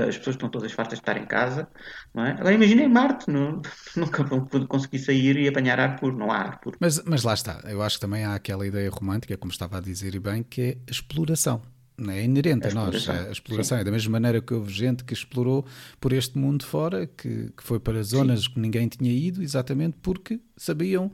[0.07, 1.67] As pessoas estão todas fartas de estar em casa,
[2.13, 2.31] não é?
[2.31, 3.61] Agora imaginem Marte, não,
[3.97, 6.77] nunca vão conseguir sair e apanhar ar puro, não há ar puro.
[6.79, 9.81] Mas, mas lá está, eu acho que também há aquela ideia romântica, como estava a
[9.81, 11.61] dizer e bem, que é a exploração
[12.09, 13.07] é inerente a, a nós.
[13.09, 13.81] A exploração Sim.
[13.81, 15.65] é da mesma maneira que houve gente que explorou
[15.99, 18.53] por este mundo fora, que, que foi para zonas Sim.
[18.53, 21.11] que ninguém tinha ido, exatamente porque sabiam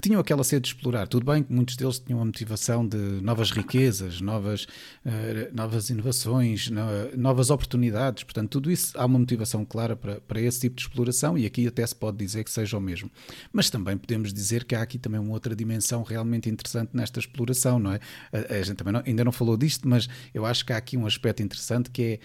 [0.00, 1.06] que tinham aquela sede de explorar.
[1.06, 4.64] Tudo bem que muitos deles tinham a motivação de novas riquezas, novas,
[5.04, 6.80] uh, novas inovações, no,
[7.14, 8.24] novas oportunidades.
[8.24, 11.66] Portanto, tudo isso há uma motivação clara para, para esse tipo de exploração e aqui
[11.66, 13.10] até se pode dizer que seja o mesmo.
[13.52, 17.78] Mas também podemos dizer que há aqui também uma outra dimensão realmente interessante nesta exploração,
[17.78, 18.00] não é?
[18.32, 20.96] A, a gente também não, ainda não falou disto, mas eu acho que há aqui
[20.96, 22.20] um aspecto interessante que é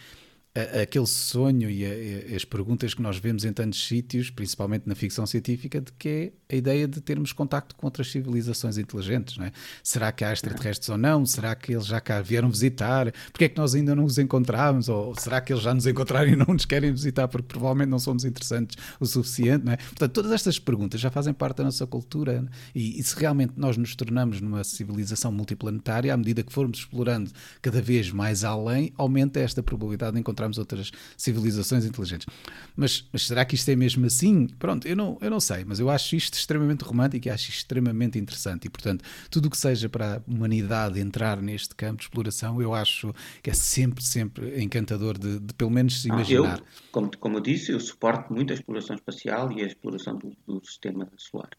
[0.81, 4.95] aquele sonho e, a, e, as perguntas que nós vemos em tantos sítios, principalmente na
[4.95, 9.37] ficção científica, de que é a ideia de termos contacto com outras civilizações inteligentes.
[9.37, 9.51] Não é?
[9.83, 11.25] Será que há extraterrestres ou não?
[11.25, 13.11] Será que eles já cá vieram visitar?
[13.31, 14.87] Porquê é que nós ainda não os encontramos?
[14.87, 17.99] Ou será que eles já nos encontraram e não nos querem visitar porque provavelmente não
[17.99, 19.65] somos interessantes o suficiente?
[19.65, 19.77] Não é?
[19.77, 23.75] Portanto, todas estas perguntas já fazem parte da nossa cultura e, e se realmente nós
[23.75, 27.29] nos tornamos numa civilização multiplanetária, à medida que formos explorando
[27.61, 32.27] cada vez mais além, aumenta esta probabilidade de encontrar encontrarmos outras civilizações inteligentes.
[32.75, 34.47] Mas, mas, será que isto é mesmo assim?
[34.47, 38.17] Pronto, eu não, eu não sei, mas eu acho isto extremamente romântico e acho extremamente
[38.17, 38.65] interessante.
[38.65, 42.73] E, portanto, tudo o que seja para a humanidade entrar neste campo de exploração, eu
[42.73, 46.59] acho que é sempre, sempre encantador de, de pelo menos se imaginar.
[46.59, 50.35] Eu, como, como eu disse, eu suporto muito a exploração espacial e a exploração do,
[50.45, 51.49] do sistema solar.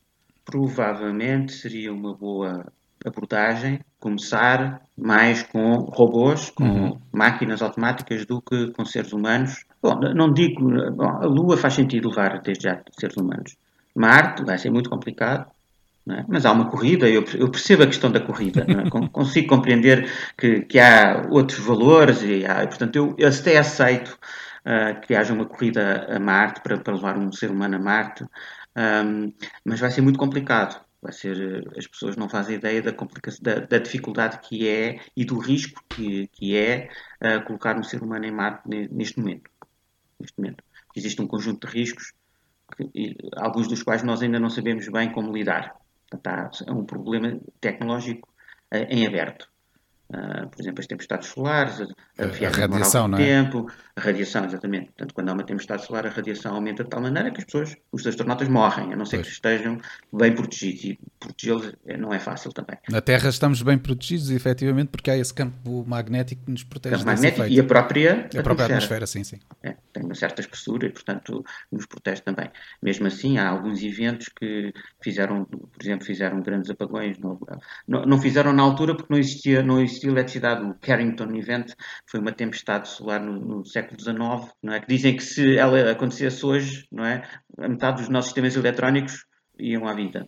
[0.45, 2.73] Provavelmente seria uma boa
[3.05, 6.99] abordagem, começar mais com robôs, com uhum.
[7.13, 9.65] máquinas automáticas do que com seres humanos.
[9.83, 13.57] Bom, não digo, bom, a Lua faz sentido levar desde já seres humanos.
[13.97, 15.51] Marte vai ser muito complicado,
[16.09, 16.25] é?
[16.29, 18.89] mas há uma corrida, eu, eu, percebo a questão da corrida, é?
[19.11, 24.17] consigo compreender que, que, há outros valores e, há, e portanto eu, eu até aceito
[24.65, 28.25] uh, que haja uma corrida a Marte para, para levar um ser humano a Marte,
[28.77, 29.33] um,
[29.65, 33.61] mas vai ser muito complicado vai ser, as pessoas não fazem ideia da, complicação, da,
[33.61, 36.91] da dificuldade que é e do risco que, que é
[37.23, 39.49] uh, colocar um ser humano em Marte neste momento.
[40.19, 40.65] Neste momento.
[40.97, 42.13] Existe um conjunto de riscos,
[42.77, 45.77] que, alguns dos quais nós ainda não sabemos bem como lidar.
[46.11, 48.29] Portanto, há, é um problema tecnológico
[48.75, 49.49] uh, em aberto.
[50.09, 51.85] Uh, por exemplo, as tempestades solares, a,
[52.23, 53.25] a, a radiação, não é?
[53.25, 54.87] tempo, a radiação, exatamente.
[54.87, 57.77] Portanto, quando há uma tempestade solar, a radiação aumenta de tal maneira que as pessoas,
[57.91, 59.27] os astronautas morrem, a não ser pois.
[59.27, 59.81] que estejam
[60.13, 60.85] bem protegidos.
[60.85, 62.79] E protegê-los é, não é fácil também.
[62.89, 66.95] Na Terra estamos bem protegidos, efetivamente, porque há esse campo magnético que nos protege.
[66.95, 67.57] Campo magnético efeito.
[67.57, 69.41] e a própria, a própria atmosfera, sim, sim.
[69.61, 72.49] É, tem uma certa espessura e, portanto, nos protege também.
[72.81, 77.19] Mesmo assim, há alguns eventos que fizeram, por exemplo, fizeram grandes apagões.
[77.19, 77.41] Não,
[77.89, 80.65] não, não fizeram na altura porque não existia, não existia existiu eletricidade.
[80.65, 81.73] O Carrington Event
[82.07, 84.81] foi uma tempestade solar no, no, século XIX, não é?
[84.81, 87.23] Que dizem que se ela acontecesse hoje, não é?
[87.59, 89.25] A metade dos nossos sistemas eletrónicos
[89.59, 90.27] iam à vida.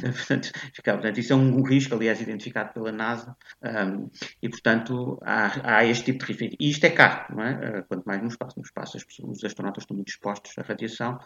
[0.00, 0.10] É?
[0.12, 4.10] portanto, ficava, portanto, isso é um risco, aliás, identificado pela NASA, um,
[4.42, 6.56] e, portanto, há, há, este tipo de risco.
[6.58, 7.80] E isto é caro, não é?
[7.80, 8.58] Uh, quanto mais no espaço.
[8.58, 11.18] No espaço, as pessoas, os astronautas estão muito expostos à radiação,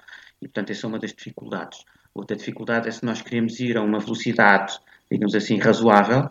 [0.43, 1.85] e, portanto, essa é uma das dificuldades.
[2.15, 4.77] Outra dificuldade é se nós queremos ir a uma velocidade,
[5.11, 6.31] digamos assim, razoável,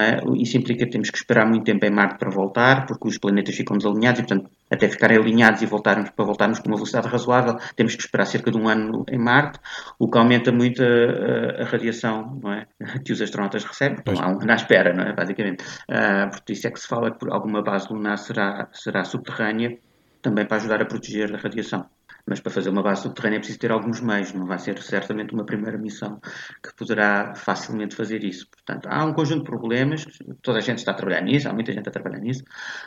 [0.00, 0.20] é?
[0.36, 3.54] Isso implica que temos que esperar muito tempo em Marte para voltar, porque os planetas
[3.54, 7.56] ficam desalinhados e, portanto, até ficarem alinhados e voltarmos para voltarmos com uma velocidade razoável,
[7.76, 9.58] temos que esperar cerca de um ano em Marte,
[9.98, 12.66] o que aumenta muito a, a radiação é?
[13.04, 13.98] que os astronautas recebem.
[13.98, 15.12] Estão há um à espera, não é?
[15.12, 15.64] basicamente.
[15.88, 19.76] Uh, por isso é que se fala que alguma base lunar será, será subterrânea,
[20.22, 21.84] também para ajudar a proteger a radiação
[22.26, 25.34] mas para fazer uma base subterrânea é preciso ter alguns meios, não vai ser certamente
[25.34, 26.20] uma primeira missão
[26.62, 28.48] que poderá facilmente fazer isso.
[28.50, 30.04] Portanto, há um conjunto de problemas,
[30.42, 32.44] toda a gente está a trabalhar nisso, há muita gente a trabalhar nisso,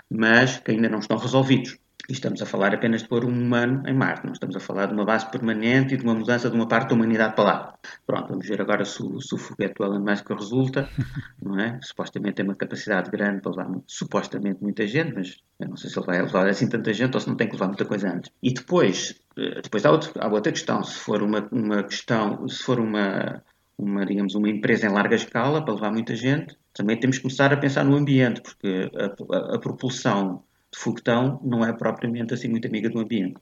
[0.09, 1.77] mas que ainda não estão resolvidos.
[2.07, 4.85] E estamos a falar apenas de pôr um humano em Marte, não estamos a falar
[4.85, 7.79] de uma base permanente e de uma mudança de uma parte da humanidade para lá.
[8.05, 10.87] Pronto, vamos ver agora se o, se o foguete do Elon Musk resulta,
[11.41, 11.79] não é?
[11.81, 15.97] Supostamente tem uma capacidade grande para levar, supostamente, muita gente, mas eu não sei se
[15.97, 18.31] ele vai levar assim tanta gente ou se não tem que levar muita coisa antes.
[18.41, 22.61] E depois, eh, depois há, outro, há outra questão, se for uma, uma questão, se
[22.61, 23.43] for uma,
[23.79, 27.51] uma, digamos, uma empresa em larga escala para levar muita gente, também temos que começar
[27.51, 30.43] a pensar no ambiente, porque a, a, a propulsão
[30.75, 33.39] de foguetão não é propriamente assim muito amiga do ambiente.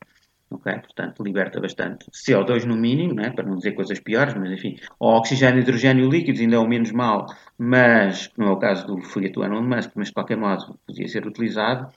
[0.50, 0.80] Okay?
[0.80, 3.32] Portanto, liberta bastante CO2 no mínimo, né?
[3.32, 6.68] para não dizer coisas piores, mas enfim, o oxigênio e hidrogênio líquidos ainda é o
[6.68, 7.26] menos mal,
[7.58, 11.08] mas não é o caso do foguete do Elon Musk, mas de qualquer modo podia
[11.08, 11.92] ser utilizado,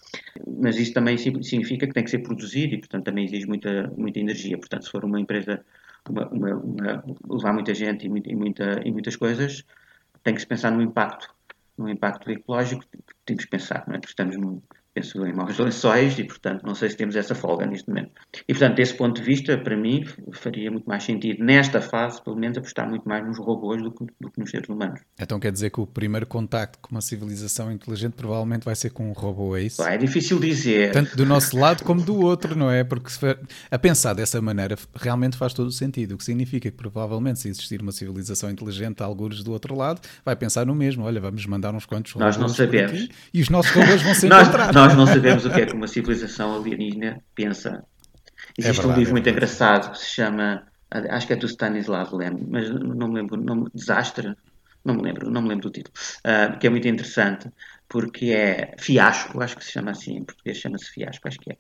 [0.47, 4.19] mas isso também significa que tem que ser produzido e, portanto, também exige muita, muita
[4.21, 4.57] energia.
[4.57, 5.63] Portanto, se for uma empresa
[6.09, 9.65] uma, uma, uma, levar muita gente e, muita, e, muita, e muitas coisas,
[10.23, 11.35] tem que se pensar no impacto,
[11.77, 12.85] no impacto ecológico,
[13.25, 13.99] temos que pensar, não é?
[13.99, 14.63] Porque estamos num,
[14.97, 18.13] penso em maus lençóis e, portanto, não sei se temos essa folga neste momento.
[18.49, 22.35] E, portanto, desse ponto de vista, para mim, faria muito mais sentido, nesta fase, pelo
[22.35, 25.01] menos, apostar muito mais nos robôs do que, do que nos seres humanos.
[25.21, 29.11] Então quer dizer que o primeiro contacto com uma civilização inteligente provavelmente vai ser com
[29.11, 29.83] um robô, é isso?
[29.83, 30.93] é difícil dizer.
[30.93, 32.83] Tanto do nosso lado como do outro, não é?
[32.83, 33.39] Porque for,
[33.71, 37.49] a pensar dessa maneira realmente faz todo o sentido, o que significa que provavelmente se
[37.49, 41.05] existir uma civilização inteligente, algures do outro lado, vai pensar no mesmo.
[41.05, 43.09] Olha, vamos mandar uns quantos robôs Nós não sabemos.
[43.33, 44.73] e os nossos robôs vão se encontrar.
[44.73, 47.85] Nós, nós não sabemos o que é que uma civilização alienígena pensa.
[48.59, 51.47] Existe é verdade, um livro é muito engraçado que se chama, acho que é do
[51.47, 54.35] Stanislav Lem, mas não me lembro, não, Desastre,
[54.85, 57.51] não me lembro, não me lembro do título, uh, que é muito interessante
[57.89, 61.57] porque é fiasco, acho que se chama assim, em português chama-se fiasco, acho que é,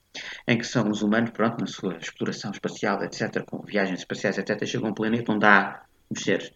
[0.49, 4.64] em que são os humanos, pronto, na sua exploração espacial, etc., com viagens espaciais, etc.,
[4.66, 5.83] chegam a um planeta onde há
[6.16, 6.53] seres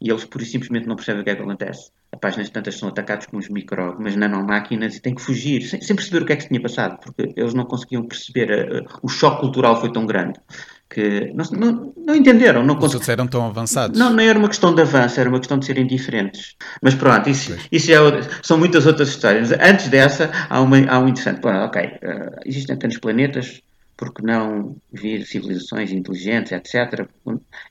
[0.00, 1.90] e eles por simplesmente não percebem o que é que acontece.
[2.10, 5.80] A páginas tantas são atacados com uns micro, umas nanomáquinas e têm que fugir, sem,
[5.80, 8.98] sem, perceber o que é que se tinha passado, porque eles não conseguiam perceber, uh,
[9.02, 10.40] o choque cultural foi tão grande
[10.88, 12.64] que não, não, não entenderam.
[12.64, 13.98] Não Os outros eram tão avançados.
[13.98, 16.56] Não, não era uma questão de avanço, era uma questão de serem diferentes.
[16.82, 17.96] Mas pronto, isso, isso é,
[18.42, 19.52] são muitas outras histórias.
[19.52, 21.40] Antes dessa, há, uma, há um interessante.
[21.40, 23.60] Bom, ok, uh, existem tantos planetas,
[23.98, 27.08] porque não vir civilizações inteligentes, etc.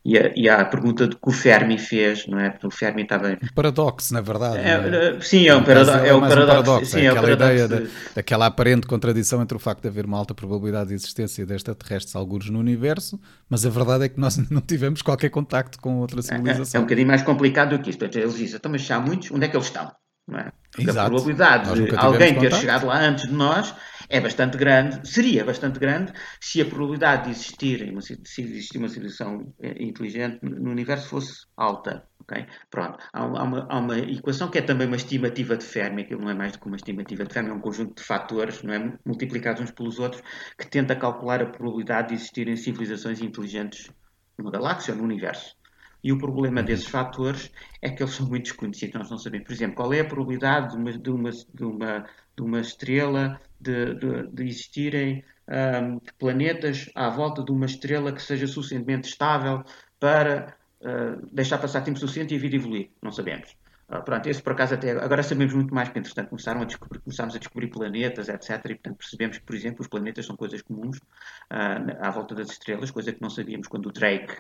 [0.04, 2.50] E a, e a pergunta que o Fermi fez, não é?
[2.50, 3.30] Porque o Fermi estava...
[3.30, 4.58] Um paradoxo, na verdade.
[4.58, 5.22] É, é?
[5.22, 6.44] Sim, é um, parado é, é um paradoxo.
[6.44, 6.92] Um paradoxo.
[6.92, 7.90] Sim, é aquela ideia de...
[8.14, 12.14] daquela aparente contradição entre o facto de haver uma alta probabilidade de existência de extraterrestres
[12.14, 13.18] alguns no universo,
[13.50, 16.78] mas a verdade é que nós não tivemos qualquer contacto com outra civilização.
[16.78, 18.04] É, é um bocadinho mais complicado do que isto.
[18.04, 19.90] Eles dizem, então, mas se há muitos, onde é que eles estão?
[20.28, 20.52] Não é?
[20.78, 21.00] Exato.
[21.00, 23.74] a probabilidade de alguém ter chegado lá antes de nós
[24.10, 28.88] é bastante grande, seria bastante grande, se a probabilidade de existir uma, se existir uma
[28.88, 32.08] civilização eh, inteligente no universo fosse alta.
[32.22, 32.46] Okay?
[32.70, 32.98] Pronto.
[33.14, 36.30] Há, há, uma, há, uma, equação que é também uma estimativa de Fermi, que não
[36.30, 38.98] é mais do que uma estimativa de Fermi, é um conjunto de fatores não é,
[39.06, 40.22] multiplicados uns pelos outros,
[40.58, 43.90] que tenta calcular a probabilidade de existirem civilizações inteligentes
[44.38, 45.56] numa galáxia ou no universo.
[46.04, 47.52] E o problema desses fatores
[47.82, 49.48] é que eles são muito desconhecidos, nós não sabemos.
[49.48, 52.06] Por exemplo, qual é a probabilidade de uma, de uma, de uma,
[52.36, 58.22] de uma estrela de, de, de existirem um, planetas à volta de uma estrela que
[58.22, 59.64] seja suficientemente estável
[60.00, 62.90] para uh, deixar passar tempo suficiente e a vida evoluir?
[63.02, 63.56] Não sabemos.
[63.90, 67.00] Uh, pronto, esse por acaso até agora sabemos muito mais, porque entretanto começaram a descobrir,
[67.00, 68.50] começámos a descobrir planetas, etc.
[68.66, 72.50] E portanto percebemos que, por exemplo, os planetas são coisas comuns uh, à volta das
[72.50, 74.36] estrelas, coisa que não sabíamos quando o Drake,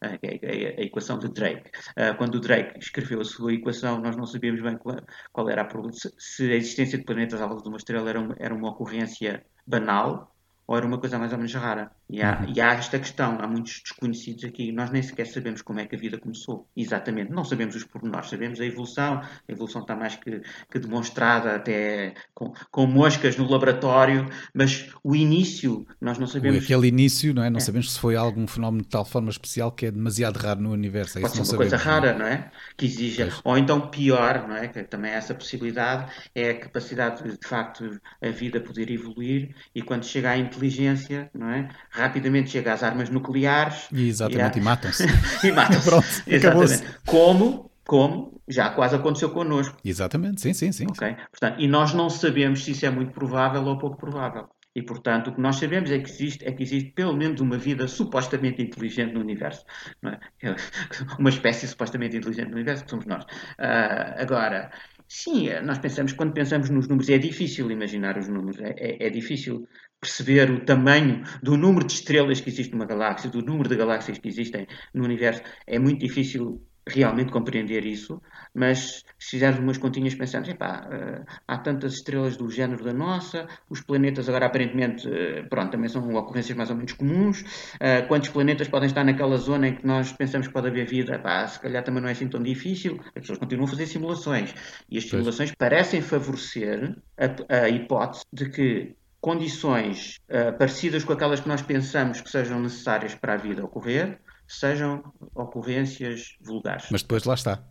[0.00, 1.70] a, a, equação de Drake,
[2.16, 4.96] quando o Drake escreveu a sua equação, nós não sabíamos bem qual,
[5.32, 8.20] qual era a probabilidade, se a existência de planetas à volta de uma estrela era
[8.20, 10.31] uma, era uma ocorrência banal
[10.66, 11.90] ou era uma coisa mais ou menos rara.
[12.08, 12.52] E há, uhum.
[12.54, 14.70] e há esta questão, há muitos desconhecidos aqui.
[14.70, 16.68] Nós nem sequer sabemos como é que a vida começou.
[16.76, 17.32] Exatamente.
[17.32, 19.20] Não sabemos os pormenores, sabemos a evolução.
[19.20, 25.16] A evolução está mais que, que demonstrada até com, com, moscas no laboratório, mas o
[25.16, 26.64] início nós não sabemos.
[26.64, 27.50] Aquele início, não é?
[27.50, 27.60] Não é.
[27.60, 31.18] sabemos se foi algum fenómeno de tal forma especial que é demasiado raro no universo.
[31.18, 32.50] É Pode ser uma coisa rara, não é?
[32.76, 33.24] Que exija.
[33.24, 33.40] Pois.
[33.44, 34.68] Ou então pior, não é?
[34.68, 39.54] Que também é essa possibilidade, é a capacidade de, de facto, a vida poder evoluir
[39.74, 41.68] e quando chega à inteligência, não é?
[41.90, 43.88] Rapidamente chega às armas nucleares.
[43.92, 45.04] E exatamente, e, e matam-se.
[45.44, 45.84] e matam-se.
[45.88, 46.84] Pronto, exatamente.
[47.06, 49.76] Como, como já quase aconteceu connosco.
[49.84, 50.86] Exatamente, sim, sim, sim.
[50.90, 51.16] Okay?
[51.30, 54.48] Portanto, e nós não sabemos se isso é muito provável ou pouco provável.
[54.74, 57.58] E, portanto, o que nós sabemos é que existe, é que existe pelo menos uma
[57.58, 59.64] vida supostamente inteligente no universo.
[60.02, 60.18] É?
[61.18, 63.24] Uma espécie supostamente inteligente no universo, que somos nós.
[63.24, 64.70] Uh, agora,
[65.06, 69.10] sim, nós pensamos, quando pensamos nos números, é difícil imaginar os números, é, é, é
[69.10, 69.68] difícil
[70.02, 74.18] perceber o tamanho do número de estrelas que existe numa galáxia, do número de galáxias
[74.18, 78.20] que existem no universo, é muito difícil realmente compreender isso,
[78.52, 83.46] mas se fizermos umas continhas pensando, epá, uh, há tantas estrelas do género da nossa,
[83.70, 88.30] os planetas agora aparentemente, uh, pronto, também são ocorrências mais ou menos comuns, uh, quantos
[88.30, 91.60] planetas podem estar naquela zona em que nós pensamos que pode haver vida, epá, se
[91.60, 94.52] calhar também não é assim tão difícil, as pessoas continuam a fazer simulações,
[94.90, 101.38] e as simulações parecem favorecer a, a hipótese de que condições uh, parecidas com aquelas
[101.38, 104.18] que nós pensamos que sejam necessárias para a vida ocorrer,
[104.48, 105.00] sejam
[105.32, 106.86] ocorrências vulgares.
[106.90, 107.62] Mas depois lá está.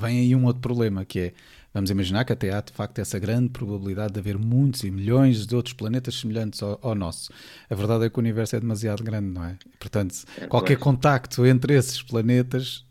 [0.00, 1.32] Vem aí um outro problema que é,
[1.72, 5.46] vamos imaginar que até há de facto essa grande probabilidade de haver muitos e milhões
[5.46, 7.32] de outros planetas semelhantes ao, ao nosso.
[7.68, 9.56] A verdade é que o universo é demasiado grande, não é?
[9.78, 10.84] Portanto, é, qualquer pois.
[10.84, 12.84] contacto entre esses planetas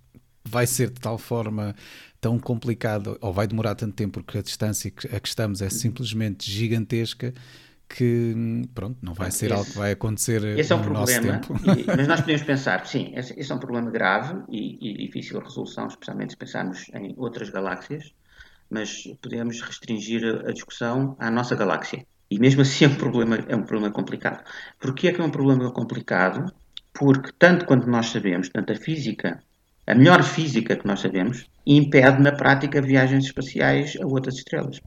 [0.45, 1.75] vai ser de tal forma
[2.21, 6.49] tão complicado, ou vai demorar tanto tempo porque a distância a que estamos é simplesmente
[6.49, 7.33] gigantesca
[7.89, 11.41] que pronto, não vai ser esse, algo que vai acontecer esse é um problema,
[11.75, 15.39] e, mas nós podemos pensar, sim, esse, esse é um problema grave e, e, difícil
[15.39, 18.13] de resolução, especialmente se pensarmos em outras galáxias,
[18.69, 22.05] mas podemos restringir a discussão à nossa galáxia.
[22.29, 24.43] E mesmo assim é um problema, é um problema complicado.
[24.79, 26.53] Porquê é que é um problema complicado?
[26.93, 29.41] Porque tanto quanto nós sabemos, tanto a física,
[29.87, 34.79] a melhor física que nós sabemos, impede na prática viagens espaciais a outras estrelas.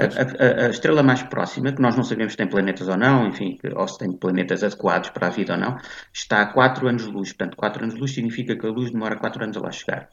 [0.00, 3.26] A, a, a, estrela mais próxima, que nós não sabemos se tem planetas ou não,
[3.26, 5.76] enfim, ou se tem planetas adequados para a vida ou não,
[6.12, 7.32] está a 4 anos-luz.
[7.32, 10.08] Portanto, 4 anos-luz significa que a luz demora 4 anos a lá chegar.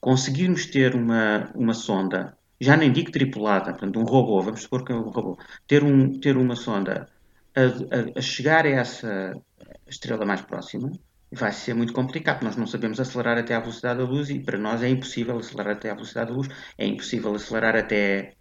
[0.00, 4.92] Conseguirmos ter uma, uma sonda, já nem digo tripulada, portanto, um robô, vamos supor que
[4.92, 7.08] é um robô, ter, um, ter uma sonda
[7.54, 9.34] a, a chegar a essa
[9.86, 10.90] estrela mais próxima,
[11.32, 12.42] vai ser muito complicado.
[12.42, 15.74] Nós não sabemos acelerar até à velocidade da luz e para nós é impossível acelerar
[15.74, 18.36] até à velocidade da luz, é impossível acelerar até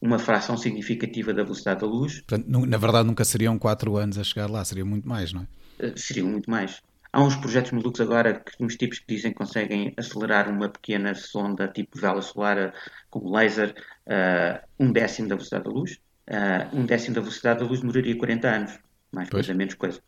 [0.00, 2.20] uma fração significativa da velocidade da luz.
[2.20, 5.86] Portanto, na verdade, nunca seriam 4 anos a chegar lá, seria muito mais, não é?
[5.86, 6.80] Uh, seriam muito mais.
[7.12, 11.14] Há uns projetos malucos agora, que, uns tipos que dizem que conseguem acelerar uma pequena
[11.14, 12.72] sonda tipo vela solar uh,
[13.10, 13.74] com laser
[14.06, 15.98] uh, um décimo da velocidade da luz.
[16.28, 18.78] Uh, um décimo da velocidade da luz demoraria 40 anos,
[19.10, 20.00] mais coisa, menos coisa.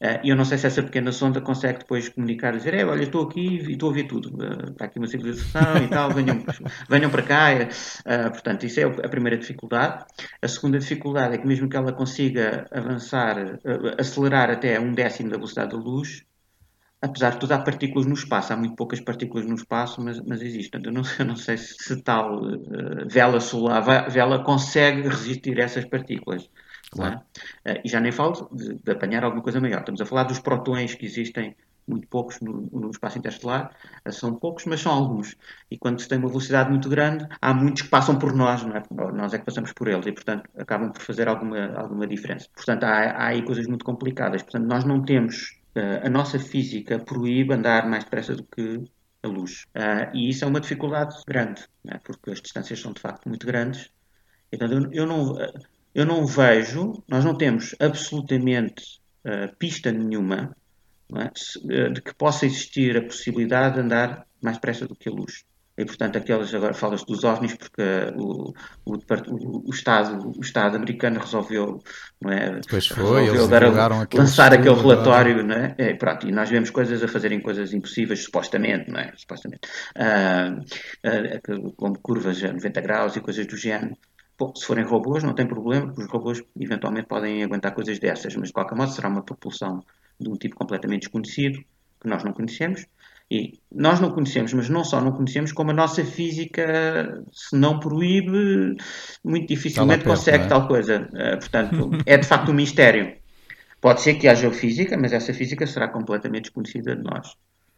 [0.00, 2.84] Uh, e eu não sei se essa pequena sonda consegue depois comunicar e dizer: é,
[2.84, 4.28] olha, estou aqui e estou a ver tudo.
[4.36, 6.44] Uh, está aqui uma civilização e tal, venham,
[6.88, 7.48] venham para cá.
[7.54, 10.04] Uh, portanto, isso é a primeira dificuldade.
[10.40, 13.58] A segunda dificuldade é que, mesmo que ela consiga avançar,
[13.98, 16.22] acelerar até um décimo da velocidade da luz,
[17.02, 18.52] apesar de tudo, há partículas no espaço.
[18.52, 20.80] Há muito poucas partículas no espaço, mas, mas existem.
[20.84, 22.40] Eu não, eu não sei se tal
[23.10, 26.48] vela solar vela consegue resistir a essas partículas.
[26.90, 27.20] Claro.
[27.64, 27.82] É?
[27.84, 29.80] E já nem falo de, de, apanhar alguma coisa maior.
[29.80, 31.54] Estamos a falar dos protões que existem
[31.88, 33.74] muito poucos no, no, espaço interestelar,
[34.04, 35.36] eh, são poucos, mas são alguns.
[35.70, 38.76] E quando se tem uma velocidade muito grande, há muitos que passam por nós, não
[38.76, 38.82] é?
[39.12, 42.46] nós é que passamos por eles e, portanto, acabam por fazer alguma, alguma diferença.
[42.54, 44.42] Portanto, há, há aí coisas muito complicadas.
[44.42, 48.84] Portanto, nós não temos, uh, a nossa física proíbe andar mais depressa do que
[49.22, 49.64] a luz.
[49.74, 51.98] Uh, e isso é uma dificuldade grande, é?
[51.98, 53.90] porque as distâncias são de facto muito grandes.
[54.52, 55.32] Então, eu, eu não.
[55.32, 60.56] Uh, eu não vejo, nós não temos absolutamente uh, pista nenhuma
[61.16, 61.88] é?
[61.90, 65.44] de que possa existir a possibilidade de andar mais depressa do que a luz.
[65.78, 67.82] E, portanto, aquelas agora falas dos OVNIs porque
[68.16, 68.52] o,
[68.84, 68.98] o,
[69.64, 71.80] o, Estado, o Estado americano resolveu,
[72.20, 72.58] não é?
[72.58, 75.76] Depois foi, resolveu dar lançar aquele relatório, não é?
[75.78, 75.94] é?
[75.94, 79.12] Pronto, e nós vemos coisas a fazerem coisas impossíveis, supostamente, não é?
[79.16, 79.68] Supostamente.
[79.94, 80.58] Ah,
[81.04, 81.40] ah,
[81.76, 83.96] como curvas a 90 graus e coisas do género.
[84.54, 88.48] Se forem robôs, não tem problema, porque os robôs eventualmente podem aguentar coisas dessas, mas
[88.48, 89.84] de qualquer modo será uma propulsão
[90.18, 91.58] de um tipo completamente desconhecido,
[92.00, 92.86] que nós não conhecemos,
[93.30, 97.78] e nós não conhecemos, mas não só não conhecemos, como a nossa física, se não
[97.78, 98.76] proíbe,
[99.22, 100.46] muito dificilmente perto, consegue é?
[100.46, 101.08] tal coisa.
[101.12, 103.16] Uh, portanto, é de facto um mistério.
[103.80, 107.36] Pode ser que haja física, mas essa física será completamente desconhecida de nós.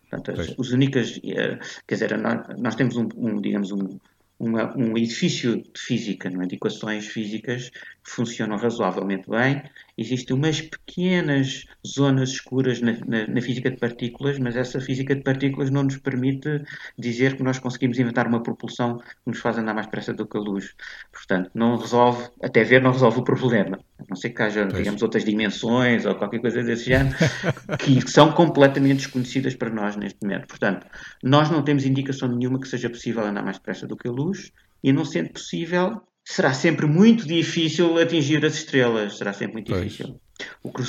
[0.08, 3.98] Portanto, as, as únicas, uh, quer dizer, nós, nós temos um, um, digamos, um,
[4.40, 6.46] uma, um edifício de física, não é?
[6.46, 9.62] de equações físicas que funcionam razoavelmente bem.
[10.00, 15.22] Existem umas pequenas zonas escuras na, na, na, física de partículas, mas essa física de
[15.22, 16.64] partículas não nos permite
[16.98, 20.38] dizer que nós conseguimos inventar uma propulsão que nos faz andar mais depressa do que
[20.38, 20.74] a luz.
[21.12, 23.78] Portanto, não resolve, até ver, não resolve o problema.
[23.98, 24.78] A não ser que haja, pois.
[24.78, 27.14] digamos, outras dimensões ou qualquer coisa desse género,
[27.78, 30.46] que são completamente desconhecidas para nós neste momento.
[30.46, 30.86] Portanto,
[31.22, 34.50] nós não temos indicação nenhuma que seja possível andar mais depressa do que a luz,
[34.82, 39.18] e não sendo possível, será sempre muito difícil atingir as estrelas.
[39.18, 39.84] Será sempre muito pois.
[39.84, 40.20] difícil.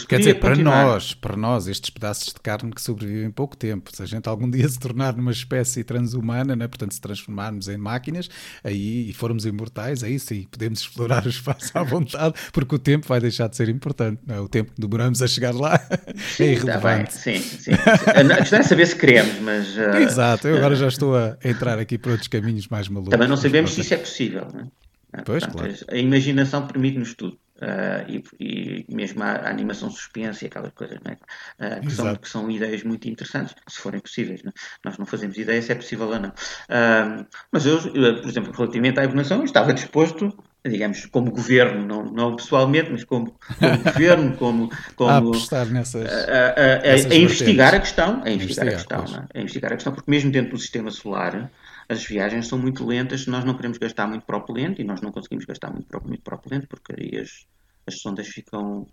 [0.07, 4.01] Quer dizer, para nós, para nós, estes pedaços de carne que sobrevivem pouco tempo, se
[4.01, 6.67] a gente algum dia se tornar numa espécie transhumana, né?
[6.67, 8.29] portanto, se transformarmos em máquinas,
[8.63, 13.07] aí e formos imortais, aí sim, podemos explorar o espaço à vontade, porque o tempo
[13.07, 14.21] vai deixar de ser importante.
[14.25, 14.39] Não é?
[14.39, 15.77] O tempo que demoramos a chegar lá
[16.15, 17.13] sim, é irrelevante.
[17.13, 17.71] Sim, sim, sim.
[17.73, 19.75] A questão é saber se queremos, mas.
[19.75, 23.11] Uh, Exato, eu agora já estou a entrar aqui por outros caminhos mais malucos.
[23.11, 24.80] Também não sabemos se isso é possível, não é?
[25.26, 25.86] Pois, Portanto, claro.
[25.89, 27.38] A imaginação permite-nos tudo.
[27.62, 31.78] Uh, e, e, mesmo a, a, animação suspensa e aquelas coisas é?
[31.78, 34.41] uh, que, são, que, são, ideias muito interessantes, se forem possíveis.
[34.41, 34.49] Não?
[34.49, 34.53] É?
[34.84, 36.30] Nós não fazemos ideia se é possível ou não.
[36.30, 40.36] Uh, mas eu, por exemplo, relativamente à evolução, estava disposto,
[40.66, 46.55] digamos, como governo, não, não pessoalmente, mas como, como governo, como, como a, nessas, a,
[46.57, 49.38] a, a investigar a questão, a investigar, investigar a questão, é?
[49.38, 51.51] a investigar a questão, porque mesmo dentro do sistema solar
[51.91, 55.43] as viagens são muito lentas, nós não queremos gastar muito propelente e nós não conseguimos
[55.43, 57.45] gastar muito, muito propelente porque aí as,
[57.85, 58.83] as sondas ficam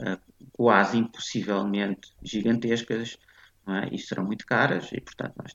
[0.00, 0.18] uh,
[0.52, 3.16] quase impossivelmente gigantescas
[3.68, 3.94] é?
[3.94, 5.54] e serão muito caras e portanto nós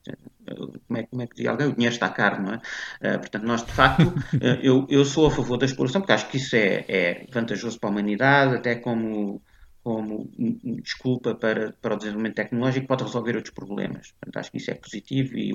[0.86, 1.66] como, é, como é que diz alguém?
[1.66, 2.56] O dinheiro está caro, não é?
[2.56, 4.14] Uh, portanto, nós de facto,
[4.62, 7.90] eu, eu sou a favor da exploração porque acho que isso é, é vantajoso para
[7.90, 9.42] a humanidade, até como
[9.82, 10.28] como
[10.82, 14.10] desculpa para, para o desenvolvimento tecnológico, pode resolver outros problemas.
[14.18, 15.54] Portanto, acho que isso é positivo e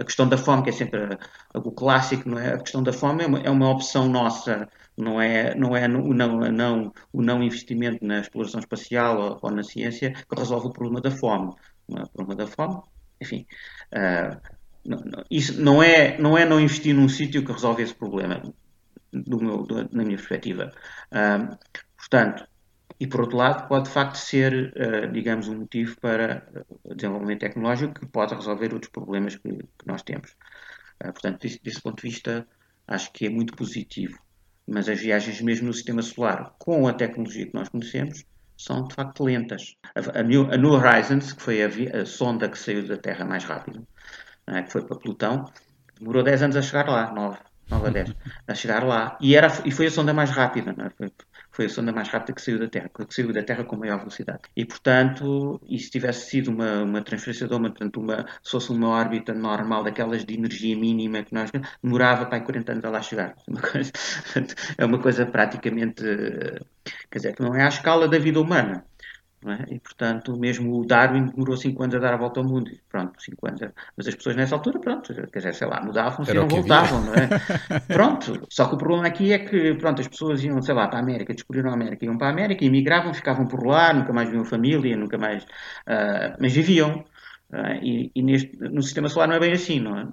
[0.00, 1.18] a questão da fome, que é sempre
[1.54, 2.54] o clássico, não é?
[2.54, 6.14] A questão da fome é uma, é uma opção nossa, não é, não é o,
[6.14, 10.72] não, não, o não investimento na exploração espacial ou, ou, na ciência que resolve o
[10.72, 11.52] problema da fome.
[11.88, 12.04] Não é?
[12.04, 12.80] O problema da fome,
[13.20, 13.46] enfim,
[13.94, 14.40] uh,
[14.84, 18.42] não, isso não é, não é não investir num sítio que resolve esse problema,
[19.12, 20.72] do meu, do, na minha perspectiva.
[21.12, 21.56] Uh,
[21.98, 22.46] portanto,
[23.00, 26.46] e por outro lado pode de facto ser, uh, digamos, um motivo para
[26.94, 30.32] desenvolvimento tecnológico que pode resolver outros problemas que, que nós temos.
[31.02, 32.46] Uh, portanto, desse, desse, ponto de vista,
[32.86, 34.18] acho que é muito positivo.
[34.68, 38.24] Mas as viagens mesmo no sistema solar, com a tecnologia que nós conhecemos,
[38.54, 39.74] são de facto lentas.
[39.94, 41.68] A, a, New, a New, Horizons, que foi a,
[42.02, 43.86] a, sonda que saiu da Terra mais rápido,
[44.46, 45.50] é, que foi para Plutão,
[45.98, 47.38] demorou 10 anos a chegar lá, 9,
[47.70, 48.14] 9 a 10,
[48.46, 49.16] a chegar lá.
[49.22, 51.10] E, era, e foi a sonda mais rápida, é?
[51.60, 53.98] Foi, a sonda mais rápida que saiu da Terra, que saiu da Terra com maior
[53.98, 54.40] velocidade.
[54.56, 58.70] E, portanto, e se tivesse sido uma, uma transferência de onda, portanto, uma, se fosse
[58.72, 61.50] uma órbita normal, daquelas de energia mínima que nós
[61.82, 63.34] demorava para 40 anos a lá chegar.
[63.46, 63.92] Uma coisa,
[64.78, 66.02] é uma coisa praticamente,
[67.10, 68.84] quer dizer, que não é à escala da vida humana.
[69.46, 69.74] É?
[69.74, 72.70] E, portanto, mesmo o Darwin demorou 5 anos a dar a volta ao mundo.
[72.90, 73.60] Pronto, 5 anos.
[73.96, 77.14] Mas as pessoas nessa altura, pronto, quer dizer, sei lá, mudavam e não voltavam, não
[77.14, 77.80] é?
[77.88, 78.46] pronto.
[78.50, 81.02] Só que o problema aqui é que, pronto, as pessoas iam, sei lá, para a
[81.02, 84.44] América, descobriram a América, iam para a América, emigravam, ficavam por lá, nunca mais viam
[84.44, 85.42] família, nunca mais.
[85.44, 87.02] Uh, mas viviam.
[87.50, 90.06] Uh, e, e neste, no sistema solar não é bem assim, não é?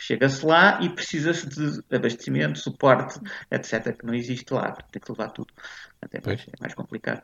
[0.00, 3.18] Chega-se lá e precisa-se de abastecimento, suporte,
[3.50, 4.72] etc., que não existe lá.
[4.90, 5.54] Tem que levar tudo.
[6.02, 7.22] Até mais, é mais complicado.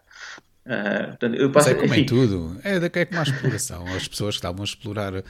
[0.68, 2.02] Uh, portanto, eu passo, é como enfim.
[2.02, 3.86] em tudo, é, é como a exploração.
[3.86, 5.24] As pessoas que estavam a explorar,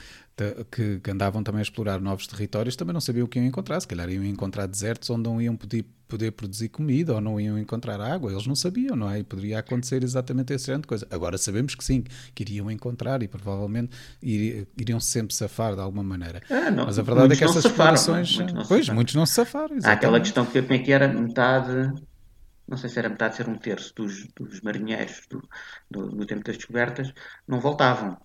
[0.69, 3.79] que, que, andavam também a explorar novos territórios, também não sabiam o que iam encontrar.
[3.79, 7.57] Se calhar iam encontrar desertos onde não iam poder, poder produzir comida ou não iam
[7.57, 8.33] encontrar água.
[8.33, 9.19] Eles não sabiam, não é?
[9.19, 11.07] E poderia acontecer exatamente essa grande coisa.
[11.09, 12.03] Agora sabemos que sim,
[12.35, 16.41] que iriam encontrar e provavelmente iriam sempre safar de alguma maneira.
[16.49, 18.35] Ah, não, Mas a verdade é que essas safaram, explorações.
[18.35, 19.77] Muitos pois, muitos não se safaram.
[19.77, 19.87] Exatamente.
[19.87, 21.93] Há aquela questão que como é que era metade
[22.69, 25.41] não sei se era metade, se era um terço dos, dos marinheiros do,
[25.89, 27.13] do, no tempo das descobertas,
[27.47, 28.17] não voltavam.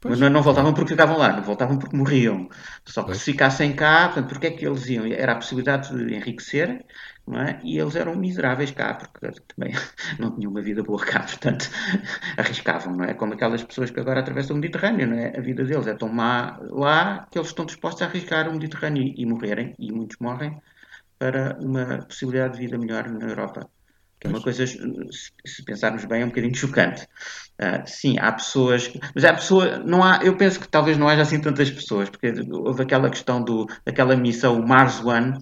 [0.00, 0.18] Pois.
[0.18, 2.48] Mas não, não, voltavam porque ficavam lá, não voltavam porque morriam.
[2.84, 3.18] Só que pois.
[3.18, 5.06] se ficassem cá, portanto, porque é que eles iam?
[5.06, 6.84] Era a possibilidade de enriquecer,
[7.24, 7.60] não é?
[7.62, 9.72] E eles eram miseráveis cá, porque também
[10.18, 11.70] não tinham uma vida boa cá, portanto,
[12.36, 13.14] arriscavam, não é?
[13.14, 15.38] Como aquelas pessoas que agora atravessam o Mediterrâneo, não é?
[15.38, 19.04] A vida deles é tão má lá que eles estão dispostos a arriscar o Mediterrâneo
[19.04, 20.60] e, e morrerem, e muitos morrem,
[21.16, 23.70] para uma possibilidade de vida melhor na Europa.
[24.22, 27.08] Que é uma coisa, se pensarmos bem, é um bocadinho chocante.
[27.62, 31.22] Uh, sim, há pessoas, mas há pessoa, não há, eu penso que talvez não haja
[31.22, 35.38] assim tantas pessoas, porque houve aquela questão do, daquela missão Mars One,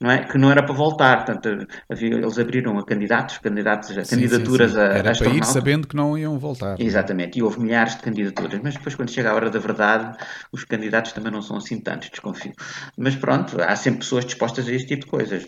[0.00, 4.16] não é, que não era para voltar, portanto, havia, eles abriram a candidatos, candidatos, sim,
[4.16, 4.82] candidaturas sim, sim.
[4.82, 6.80] a Era para ir sabendo que não iam voltar.
[6.80, 10.16] Exatamente, e houve milhares de candidaturas, mas depois quando chega a hora da verdade,
[10.52, 12.52] os candidatos também não são assim tantos, desconfio.
[12.96, 15.44] Mas pronto, há sempre pessoas dispostas a este tipo de coisas.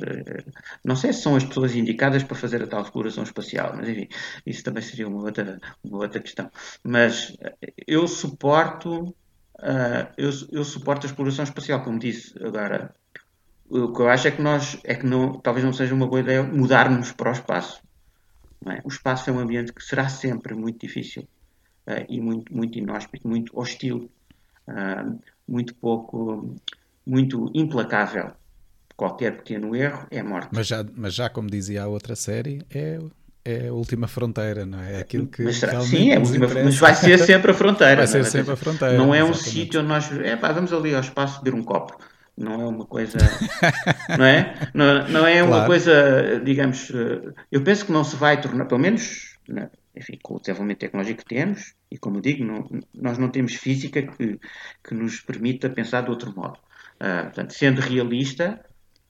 [0.85, 4.09] Não sei se são as pessoas indicadas para fazer a tal exploração espacial, mas enfim,
[4.45, 6.51] isso também seria uma outra, uma outra questão.
[6.83, 9.14] Mas eh, eu suporto,
[9.59, 12.35] uh, eu, eu suporto a exploração espacial, como disse.
[12.43, 12.95] Agora,
[13.69, 16.21] o que eu acho é que nós, é que não, talvez não seja uma boa
[16.21, 17.83] ideia mudarmos para o espaço.
[18.67, 18.81] É?
[18.85, 21.23] O espaço é um ambiente que será sempre muito difícil
[21.87, 24.11] uh, e muito, muito inóspito, muito hostil,
[24.69, 26.55] uh, muito pouco,
[27.05, 28.33] muito implacável.
[28.97, 30.49] Qualquer pequeno erro é morte.
[30.53, 32.99] Mas já, mas já como dizia a outra série, é
[33.47, 34.94] é a última fronteira, não é?
[34.94, 37.97] é aquilo que mas sim, é a última, mas vai ser sempre a fronteira.
[37.97, 38.30] Vai ser não, é?
[38.30, 38.99] sempre a fronteira.
[38.99, 41.97] Não é um sítio onde nós, é pá, vamos ali ao espaço beber um copo.
[42.36, 43.16] Não é uma coisa,
[44.18, 44.55] não é?
[44.74, 45.66] Não, não é uma claro.
[45.66, 50.34] coisa, digamos, eh, eu penso que não se vai tornar, pelo menos, né, enfim, com
[50.34, 54.38] o desenvolvimento tecnológico que temos, e como digo, não, nós não temos física que,
[54.84, 56.59] que nos permita pensar de outro modo.
[57.01, 58.61] Uh, portanto, sendo realista,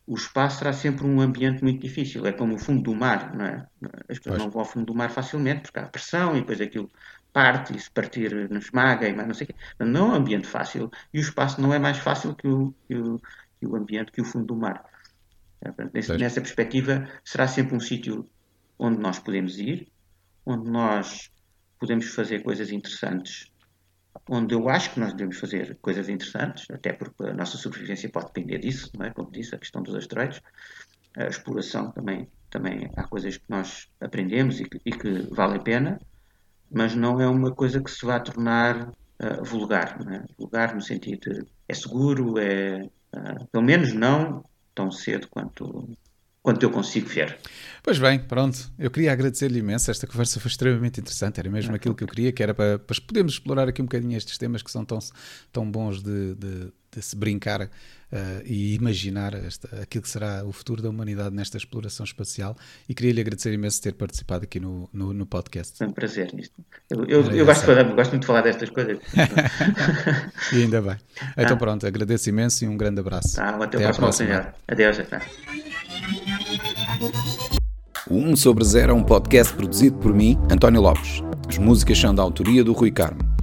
[0.07, 2.25] o espaço será sempre um ambiente muito difícil.
[2.27, 3.67] É como o fundo do mar, não é?
[4.09, 4.39] As pessoas pois.
[4.39, 6.89] não vão ao fundo do mar facilmente porque há pressão e depois aquilo
[7.33, 9.55] parte e se partir nos esmaga e mais não sei o quê.
[9.81, 12.95] Não é um ambiente fácil e o espaço não é mais fácil que o, que
[12.95, 13.21] o,
[13.59, 14.85] que o ambiente, que o fundo do mar.
[15.61, 18.25] É, nessa, nessa perspectiva, será sempre um sítio
[18.79, 19.89] onde nós podemos ir,
[20.45, 21.31] onde nós
[21.81, 23.51] podemos fazer coisas interessantes
[24.29, 28.27] onde eu acho que nós devemos fazer coisas interessantes, até porque a nossa sobrevivência pode
[28.27, 29.11] depender disso, não é?
[29.11, 30.41] como disse, a questão dos asteroides,
[31.17, 35.62] a exploração também, também há coisas que nós aprendemos e que, e que vale a
[35.62, 36.01] pena,
[36.71, 40.25] mas não é uma coisa que se vá tornar uh, vulgar, é?
[40.39, 42.83] vulgar no sentido de é seguro, é
[43.14, 44.45] uh, pelo menos não
[44.75, 45.89] tão cedo quanto
[46.47, 47.36] quanto eu consigo ver.
[47.82, 48.70] Pois bem, pronto.
[48.78, 49.90] Eu queria agradecer-lhe imenso.
[49.90, 51.40] Esta conversa foi extremamente interessante.
[51.40, 54.16] Era mesmo aquilo que eu queria, que era para, para podermos explorar aqui um bocadinho
[54.16, 55.01] estes temas que são tão,
[55.53, 57.68] tão bons de, de, de se brincar uh,
[58.44, 62.57] e imaginar esta, aquilo que será o futuro da humanidade nesta exploração espacial.
[62.88, 65.76] E queria-lhe agradecer imenso ter participado aqui no, no, no podcast.
[65.78, 66.55] Foi um prazer nisto.
[66.90, 68.99] Eu, eu, eu gosto, de, gosto muito de falar destas coisas.
[70.53, 70.97] e ainda bem.
[71.36, 71.59] Então ah.
[71.59, 73.40] pronto, agradeço imenso e um grande abraço.
[73.40, 74.55] Ah, até, até a próxima.
[74.66, 74.99] Adeus.
[74.99, 75.20] Até.
[78.09, 81.22] O 1 sobre 0 é um podcast produzido por mim, António Lopes.
[81.49, 83.36] As músicas são da autoria do Rui Carmo.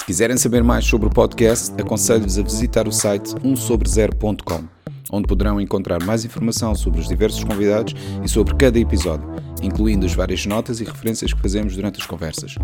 [0.00, 4.64] Se quiserem saber mais sobre o podcast, aconselho-vos a visitar o site 1sobre0.com,
[5.12, 7.94] onde poderão encontrar mais informação sobre os diversos convidados
[8.24, 9.28] e sobre cada episódio,
[9.62, 12.56] incluindo as várias notas e referências que fazemos durante as conversas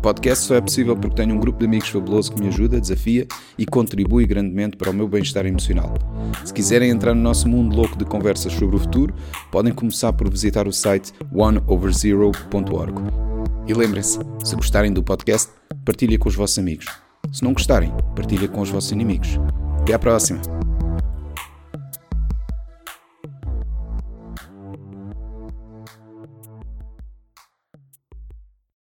[0.00, 3.26] podcast só é possível porque tenho um grupo de amigos fabuloso que me ajuda, desafia
[3.58, 5.92] e contribui grandemente para o meu bem-estar emocional.
[6.42, 9.14] Se quiserem entrar no nosso mundo louco de conversas sobre o futuro,
[9.50, 12.94] podem começar por visitar o site oneoverzero.org.
[13.68, 15.50] E lembrem-se, se gostarem do podcast,
[15.90, 16.86] partilhem com os vossos amigos.
[17.32, 19.40] Se não gostarem, partilhem com os vossos inimigos.
[19.80, 20.69] Até à próxima!